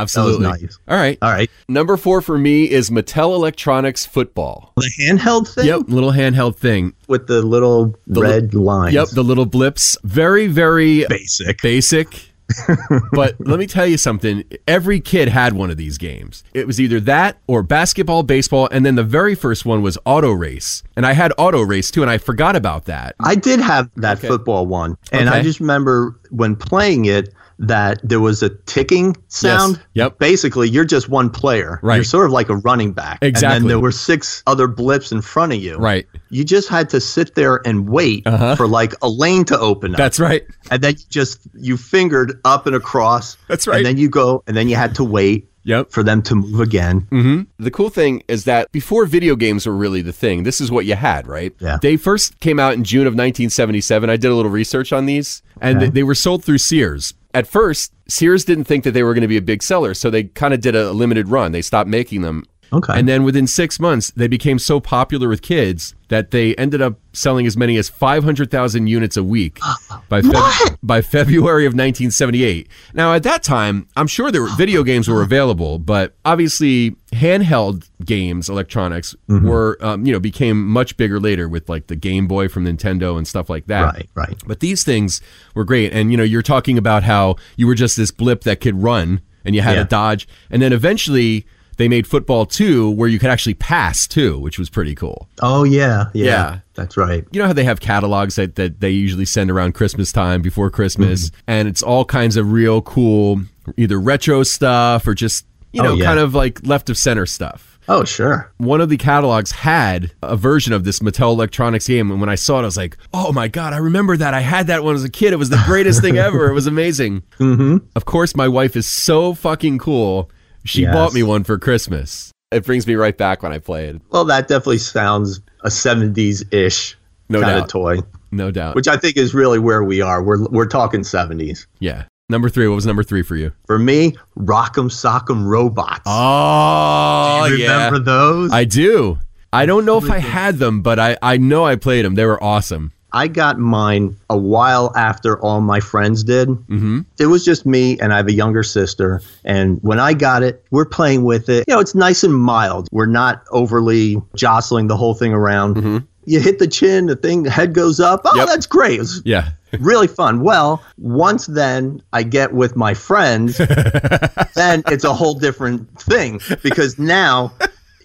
absolutely. 0.00 0.46
nice. 0.46 0.78
All 0.88 0.96
right. 0.96 1.18
All 1.22 1.30
right, 1.30 1.50
Number 1.68 1.96
four 1.96 2.20
for 2.20 2.38
me 2.38 2.70
is 2.70 2.90
Mattel 2.90 3.34
Electronics 3.34 4.06
Football. 4.06 4.72
the 4.76 4.90
handheld 5.02 5.52
thing 5.54 5.66
Yep, 5.66 5.82
little 5.88 6.12
handheld 6.12 6.56
thing. 6.56 6.94
with 7.08 7.26
the 7.26 7.42
little 7.42 7.94
li- 8.06 8.22
red 8.22 8.54
lines. 8.54 8.94
Yep, 8.94 9.08
the 9.10 9.24
little 9.24 9.46
blips. 9.46 9.96
Very, 10.04 10.46
very 10.46 11.04
basic. 11.08 11.60
basic. 11.62 12.30
but 13.12 13.34
let 13.40 13.58
me 13.58 13.66
tell 13.66 13.86
you 13.88 13.98
something. 13.98 14.44
Every 14.68 15.00
kid 15.00 15.28
had 15.28 15.54
one 15.54 15.68
of 15.68 15.76
these 15.76 15.98
games. 15.98 16.44
It 16.54 16.64
was 16.64 16.80
either 16.80 17.00
that 17.00 17.38
or 17.48 17.64
basketball, 17.64 18.22
baseball, 18.22 18.68
and 18.70 18.86
then 18.86 18.94
the 18.94 19.02
very 19.02 19.34
first 19.34 19.64
one 19.64 19.82
was 19.82 19.98
auto 20.04 20.30
race. 20.30 20.84
And 20.94 21.04
I 21.04 21.12
had 21.14 21.32
auto 21.38 21.62
race 21.62 21.90
too, 21.90 22.02
and 22.02 22.10
I 22.10 22.18
forgot 22.18 22.54
about 22.54 22.84
that. 22.84 23.16
I 23.18 23.34
did 23.34 23.58
have 23.60 23.90
that 23.96 24.18
Okay. 24.18 24.28
football 24.28 24.64
one, 24.66 24.96
and 25.10 25.28
Okay. 25.28 25.38
I 25.40 25.42
just 25.42 25.58
remember 25.58 26.20
when 26.30 26.54
playing 26.54 27.06
it 27.06 27.34
that 27.58 27.98
there 28.02 28.20
was 28.20 28.42
a 28.42 28.50
ticking 28.66 29.16
sound. 29.28 29.80
Yep. 29.94 30.18
Basically, 30.18 30.68
you're 30.68 30.84
just 30.84 31.08
one 31.08 31.30
player. 31.30 31.80
Right. 31.82 31.96
You're 31.96 32.04
sort 32.04 32.26
of 32.26 32.32
like 32.32 32.48
a 32.50 32.56
running 32.56 32.92
back. 32.92 33.18
And 33.22 33.28
Exactly. 33.28 33.60
then 33.60 33.68
there 33.68 33.78
were 33.80 33.92
six 33.92 34.42
other 34.46 34.66
blips 34.68 35.10
in 35.12 35.22
front 35.22 35.52
of 35.54 35.58
you. 35.58 35.76
Right. 35.78 36.06
You 36.30 36.44
just 36.44 36.68
had 36.68 36.90
to 36.90 37.00
sit 37.00 37.34
there 37.34 37.60
and 37.66 37.88
wait 37.88 38.26
Uh-huh. 38.26 38.56
for 38.56 38.66
like 38.68 38.92
a 39.00 39.08
lane 39.08 39.44
to 39.46 39.58
open 39.58 39.92
up. 39.92 39.98
That's 39.98 40.20
right. 40.20 40.44
and 40.70 40.82
then 40.82 40.94
you 40.98 41.04
just 41.08 41.40
you 41.54 41.76
fingered 41.76 42.40
up 42.44 42.66
and 42.66 42.76
across. 42.76 43.36
That's 43.48 43.66
right. 43.66 43.78
And 43.78 43.86
then 43.86 43.96
you 43.96 44.08
go, 44.10 44.42
and 44.46 44.56
then 44.56 44.68
you 44.68 44.76
had 44.76 44.94
to 44.96 45.04
wait 45.04 45.48
Yep. 45.64 45.90
for 45.90 46.04
them 46.04 46.22
to 46.22 46.36
move 46.36 46.60
again. 46.60 47.08
Mm-hmm. 47.10 47.42
The 47.64 47.70
cool 47.72 47.90
thing 47.90 48.22
is 48.28 48.44
that 48.44 48.70
before 48.70 49.04
video 49.04 49.34
games 49.34 49.66
were 49.66 49.74
really 49.74 50.00
the 50.00 50.12
thing, 50.12 50.44
this 50.44 50.60
is 50.60 50.70
what 50.70 50.84
you 50.86 50.94
had, 50.94 51.26
right? 51.26 51.52
Yeah. 51.58 51.78
They 51.82 51.96
first 51.96 52.38
came 52.38 52.60
out 52.60 52.74
in 52.74 52.84
June 52.84 53.00
of 53.08 53.14
1977. 53.14 54.08
I 54.08 54.16
did 54.16 54.30
a 54.30 54.34
little 54.36 54.52
research 54.52 54.92
on 54.92 55.06
these, 55.06 55.42
and 55.60 55.78
Okay. 55.78 55.86
they, 55.86 55.90
they 55.90 56.02
were 56.04 56.14
sold 56.14 56.44
through 56.44 56.58
Sears. 56.58 57.14
At 57.36 57.46
first, 57.46 57.92
Sears 58.08 58.46
didn't 58.46 58.64
think 58.64 58.82
that 58.84 58.92
they 58.92 59.02
were 59.02 59.12
going 59.12 59.20
to 59.20 59.28
be 59.28 59.36
a 59.36 59.42
big 59.42 59.62
seller, 59.62 59.92
so 59.92 60.08
they 60.08 60.24
kind 60.24 60.54
of 60.54 60.62
did 60.62 60.74
a 60.74 60.90
limited 60.92 61.28
run. 61.28 61.52
They 61.52 61.60
stopped 61.60 61.86
making 61.86 62.22
them. 62.22 62.44
Okay. 62.72 62.98
And 62.98 63.06
then 63.06 63.24
within 63.24 63.46
six 63.46 63.78
months, 63.78 64.10
they 64.12 64.26
became 64.26 64.58
so 64.58 64.80
popular 64.80 65.28
with 65.28 65.42
kids 65.42 65.94
that 66.08 66.30
they 66.30 66.54
ended 66.56 66.80
up 66.80 67.00
selling 67.12 67.46
as 67.46 67.56
many 67.56 67.76
as 67.78 67.88
500,000 67.88 68.86
units 68.86 69.16
a 69.16 69.24
week 69.24 69.58
by, 70.08 70.20
Feb- 70.20 70.76
by 70.82 71.00
February 71.02 71.64
of 71.66 71.70
1978. 71.72 72.68
Now, 72.94 73.12
at 73.14 73.22
that 73.24 73.42
time, 73.42 73.88
I'm 73.96 74.06
sure 74.06 74.30
there 74.30 74.42
were 74.42 74.48
video 74.56 74.82
games 74.84 75.08
were 75.08 75.22
available, 75.22 75.78
but 75.78 76.14
obviously 76.24 76.94
handheld 77.12 77.88
games, 78.04 78.48
electronics, 78.48 79.14
were, 79.28 79.78
um, 79.80 80.06
you 80.06 80.12
know, 80.12 80.20
became 80.20 80.66
much 80.66 80.96
bigger 80.96 81.18
later 81.18 81.48
with 81.48 81.68
like 81.68 81.88
the 81.88 81.96
Game 81.96 82.26
Boy 82.28 82.48
from 82.48 82.64
Nintendo 82.64 83.16
and 83.16 83.26
stuff 83.26 83.50
like 83.50 83.66
that. 83.66 83.82
right, 83.94 84.08
right. 84.14 84.42
But 84.46 84.60
these 84.60 84.84
things 84.84 85.20
were 85.54 85.64
great. 85.64 85.92
And, 85.92 86.10
you 86.10 86.16
know, 86.16 86.22
you're 86.24 86.42
talking 86.42 86.78
about 86.78 87.02
how 87.02 87.36
you 87.56 87.66
were 87.66 87.74
just 87.74 87.96
this 87.96 88.10
blip 88.10 88.42
that 88.42 88.60
could 88.60 88.80
run 88.82 89.20
and 89.44 89.54
you 89.54 89.62
had 89.62 89.76
Yeah. 89.76 89.82
a 89.82 89.86
dodge. 89.86 90.28
And 90.50 90.60
then 90.62 90.72
eventually 90.72 91.46
they 91.76 91.88
made 91.88 92.06
football 92.06 92.46
2 92.46 92.90
where 92.90 93.08
you 93.08 93.18
could 93.18 93.30
actually 93.30 93.54
pass 93.54 94.06
too, 94.06 94.38
which 94.38 94.58
was 94.58 94.70
pretty 94.70 94.94
cool. 94.94 95.28
Oh 95.42 95.64
yeah, 95.64 96.06
yeah, 96.14 96.24
Yeah. 96.24 96.58
That's 96.74 96.96
right. 96.96 97.24
You 97.32 97.40
know 97.40 97.46
how 97.46 97.52
they 97.54 97.64
have 97.64 97.80
catalogs 97.80 98.34
that, 98.36 98.56
that 98.56 98.80
they 98.80 98.90
usually 98.90 99.24
send 99.24 99.50
around 99.50 99.72
Christmas 99.72 100.12
time 100.12 100.42
before 100.42 100.68
Christmas? 100.70 101.30
And 101.46 101.68
it's 101.68 101.82
all 101.82 102.04
kinds 102.04 102.36
of 102.36 102.52
real 102.52 102.82
cool, 102.82 103.40
either 103.78 103.98
retro 103.98 104.42
stuff 104.42 105.06
or 105.06 105.14
just, 105.14 105.46
you 105.72 105.80
Oh, 105.80 105.84
know, 105.84 105.94
yeah. 105.94 106.04
kind 106.04 106.18
of 106.20 106.34
like 106.34 106.66
left 106.66 106.90
of 106.90 106.96
center 106.98 107.24
stuff 107.26 107.78
Oh 107.88 108.04
sure. 108.04 108.50
one 108.58 108.80
of 108.80 108.88
the 108.88 108.96
catalogs 108.96 109.52
had 109.52 110.10
a 110.22 110.36
version 110.36 110.72
of 110.72 110.82
this 110.84 110.98
Mattel 110.98 111.32
Electronics 111.32 111.86
game, 111.86 112.10
and 112.10 112.20
when 112.20 112.28
I 112.28 112.34
saw 112.34 112.58
it, 112.58 112.62
I 112.62 112.64
was 112.64 112.76
like, 112.76 112.96
"Oh 113.14 113.32
my 113.32 113.46
god, 113.46 113.72
I 113.72 113.76
remember 113.76 114.16
that! 114.16 114.34
I 114.34 114.40
had 114.40 114.66
that 114.66 114.82
one 114.82 114.96
as 114.96 115.04
a 115.04 115.08
kid. 115.08 115.32
It 115.32 115.36
was 115.36 115.50
the 115.50 115.62
greatest 115.66 116.00
thing 116.00 116.18
ever. 116.28 116.50
It 116.50 116.52
was 116.52 116.66
amazing." 116.66 117.22
Mm-hmm. 117.38 117.86
Of 117.94 118.04
course, 118.04 118.34
my 118.34 118.48
wife 118.48 118.74
is 118.74 118.88
so 118.88 119.34
fucking 119.34 119.78
cool. 119.78 120.30
She 120.66 120.82
Yes. 120.82 120.92
bought 120.94 121.12
me 121.14 121.22
one 121.22 121.44
for 121.44 121.58
Christmas. 121.58 122.30
It 122.50 122.64
brings 122.64 122.86
me 122.86 122.94
right 122.94 123.16
back 123.16 123.42
when 123.42 123.52
I 123.52 123.58
play 123.58 123.86
it. 123.86 124.00
Well, 124.10 124.24
that 124.26 124.48
definitely 124.48 124.78
sounds 124.78 125.40
a 125.64 125.68
70s 125.70 126.44
ish 126.52 126.96
No 127.28 127.40
kind 127.40 127.54
doubt. 127.56 127.62
of 127.64 127.68
toy, 127.68 127.98
No 128.30 128.50
doubt. 128.50 128.76
which 128.76 128.86
I 128.88 128.96
think 128.96 129.16
is 129.16 129.34
really 129.34 129.58
where 129.58 129.82
we 129.82 130.00
are. 130.00 130.22
We're 130.22 130.44
we're 130.48 130.66
talking 130.66 131.00
70s. 131.00 131.66
yeah. 131.80 132.04
Number 132.28 132.48
three. 132.48 132.66
What 132.66 132.74
was 132.74 132.84
number 132.86 133.04
three 133.04 133.22
for 133.22 133.36
you? 133.36 133.52
For 133.68 133.78
me, 133.78 134.16
Rock'em 134.36 134.90
Sock'em 134.90 135.46
Robots. 135.46 136.00
Oh, 136.06 137.46
you 137.46 137.62
remember 137.62 138.00
those? 138.00 138.50
I 138.52 138.64
do. 138.64 139.18
I 139.52 139.64
don't 139.64 139.84
know 139.84 139.96
if 139.98 140.10
I 140.10 140.18
had 140.18 140.58
them, 140.58 140.82
but 140.82 140.98
I, 140.98 141.16
I 141.22 141.36
know 141.36 141.64
I 141.64 141.76
played 141.76 142.04
them. 142.04 142.16
They 142.16 142.24
were 142.26 142.42
awesome. 142.42 142.90
I 143.16 143.28
got 143.28 143.58
mine 143.58 144.14
a 144.28 144.36
while 144.36 144.92
after 144.94 145.40
all 145.40 145.62
my 145.62 145.80
friends 145.80 146.22
did. 146.22 146.48
Mm-hmm. 146.48 147.00
It 147.18 147.26
was 147.26 147.44
just 147.46 147.64
me, 147.64 147.98
and 147.98 148.12
I 148.12 148.18
have 148.18 148.26
a 148.28 148.32
younger 148.34 148.62
sister. 148.62 149.22
And 149.44 149.78
when 149.82 149.98
I 149.98 150.12
got 150.12 150.42
it, 150.42 150.62
we're 150.70 150.84
playing 150.84 151.24
with 151.24 151.48
it. 151.48 151.64
You 151.66 151.74
know, 151.74 151.80
it's 151.80 151.94
nice 151.94 152.22
and 152.24 152.34
mild. 152.34 152.88
We're 152.92 153.06
not 153.06 153.42
overly 153.52 154.20
jostling 154.34 154.88
the 154.88 154.96
whole 154.98 155.14
thing 155.14 155.32
around. 155.32 156.04
You 156.26 156.40
hit 156.40 156.58
the 156.58 156.66
chin, 156.66 157.06
the 157.06 157.16
thing, 157.16 157.44
the 157.44 157.50
head 157.50 157.72
goes 157.72 158.00
up. 158.00 158.20
Oh, 158.24 158.36
Yep. 158.36 158.46
that's 158.48 158.66
great. 158.66 158.96
It 158.96 158.98
was 158.98 159.22
Yeah. 159.24 159.50
really 159.80 160.08
fun. 160.08 160.40
Well, 160.40 160.82
once 160.98 161.46
then 161.46 162.02
I 162.12 162.22
get 162.24 162.52
with 162.52 162.76
my 162.76 162.94
friends, 162.94 163.56
then 164.54 164.82
it's 164.88 165.04
a 165.04 165.14
whole 165.14 165.34
different 165.34 165.88
thing 166.00 166.40
because 166.62 166.98
now 166.98 167.52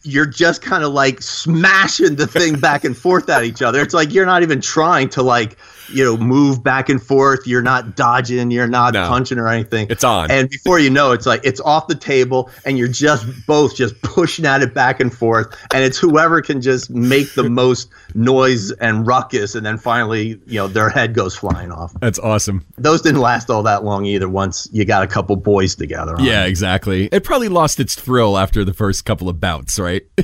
you're 0.04 0.26
just 0.26 0.62
kind 0.62 0.84
of 0.84 0.94
like 0.94 1.22
smashing 1.22 2.16
the 2.16 2.28
thing 2.28 2.60
back 2.60 2.84
and 2.84 2.98
forth 2.98 3.30
at 3.30 3.44
each 3.44 3.62
other. 3.62 3.82
It's 3.82 3.94
like 3.94 4.14
you're 4.14 4.26
not 4.26 4.44
even 4.44 4.62
trying 4.62 5.10
to 5.10 5.22
like, 5.22 5.58
you 5.94 6.04
know, 6.04 6.18
move 6.18 6.64
back 6.64 6.90
and 6.90 7.02
forth. 7.02 7.46
You're 7.46 7.62
not 7.62 7.96
dodging, 7.96 8.52
you're 8.52 8.68
not 8.68 8.94
No. 8.94 9.08
punching 9.08 9.38
or 9.38 9.48
anything. 9.48 9.88
It's 9.90 10.04
on. 10.04 10.30
And 10.32 10.50
before 10.50 10.80
you 10.80 10.90
know, 10.90 11.12
it's 11.12 11.26
like 11.26 11.42
it's 11.44 11.60
off 11.62 11.88
the 11.88 11.96
table 11.96 12.50
and 12.66 12.78
you're 12.78 12.88
just 12.88 13.26
both 13.48 13.76
just 13.76 14.00
pushing 14.02 14.46
at 14.46 14.62
it 14.62 14.74
back 14.74 15.00
and 15.00 15.14
forth. 15.14 15.56
And 15.74 15.84
it's 15.84 15.98
whoever 15.98 16.42
can 16.42 16.62
just 16.62 16.90
make 16.90 17.34
the 17.34 17.44
most 17.50 17.90
noise 18.16 18.72
and 18.74 19.06
ruckus. 19.08 19.56
And 19.56 19.66
then 19.66 19.78
finally, 19.78 20.40
you 20.46 20.56
know, 20.60 20.68
their 20.68 20.90
head 20.90 21.14
goes 21.14 21.36
flying 21.36 21.72
off. 21.72 21.94
That's 22.02 22.20
awesome. 22.20 22.66
Those 22.78 23.02
didn't 23.02 23.22
last 23.22 23.50
all 23.50 23.64
that 23.64 23.84
long 23.84 24.06
either 24.06 24.30
once 24.30 24.68
you 24.72 24.86
got 24.86 25.04
a 25.04 25.08
couple 25.08 25.36
boys 25.36 25.76
together. 25.76 26.16
on 26.18 26.24
Yeah, 26.24 26.46
it. 26.46 26.50
exactly. 26.50 27.10
It 27.12 27.24
probably 27.24 27.48
lost 27.50 27.80
its 27.80 27.96
thrill 27.96 28.38
after 28.38 28.64
the 28.66 28.74
first 28.74 29.06
couple 29.06 29.30
of 29.30 29.40
bouts, 29.40 29.80
right? 29.80 30.04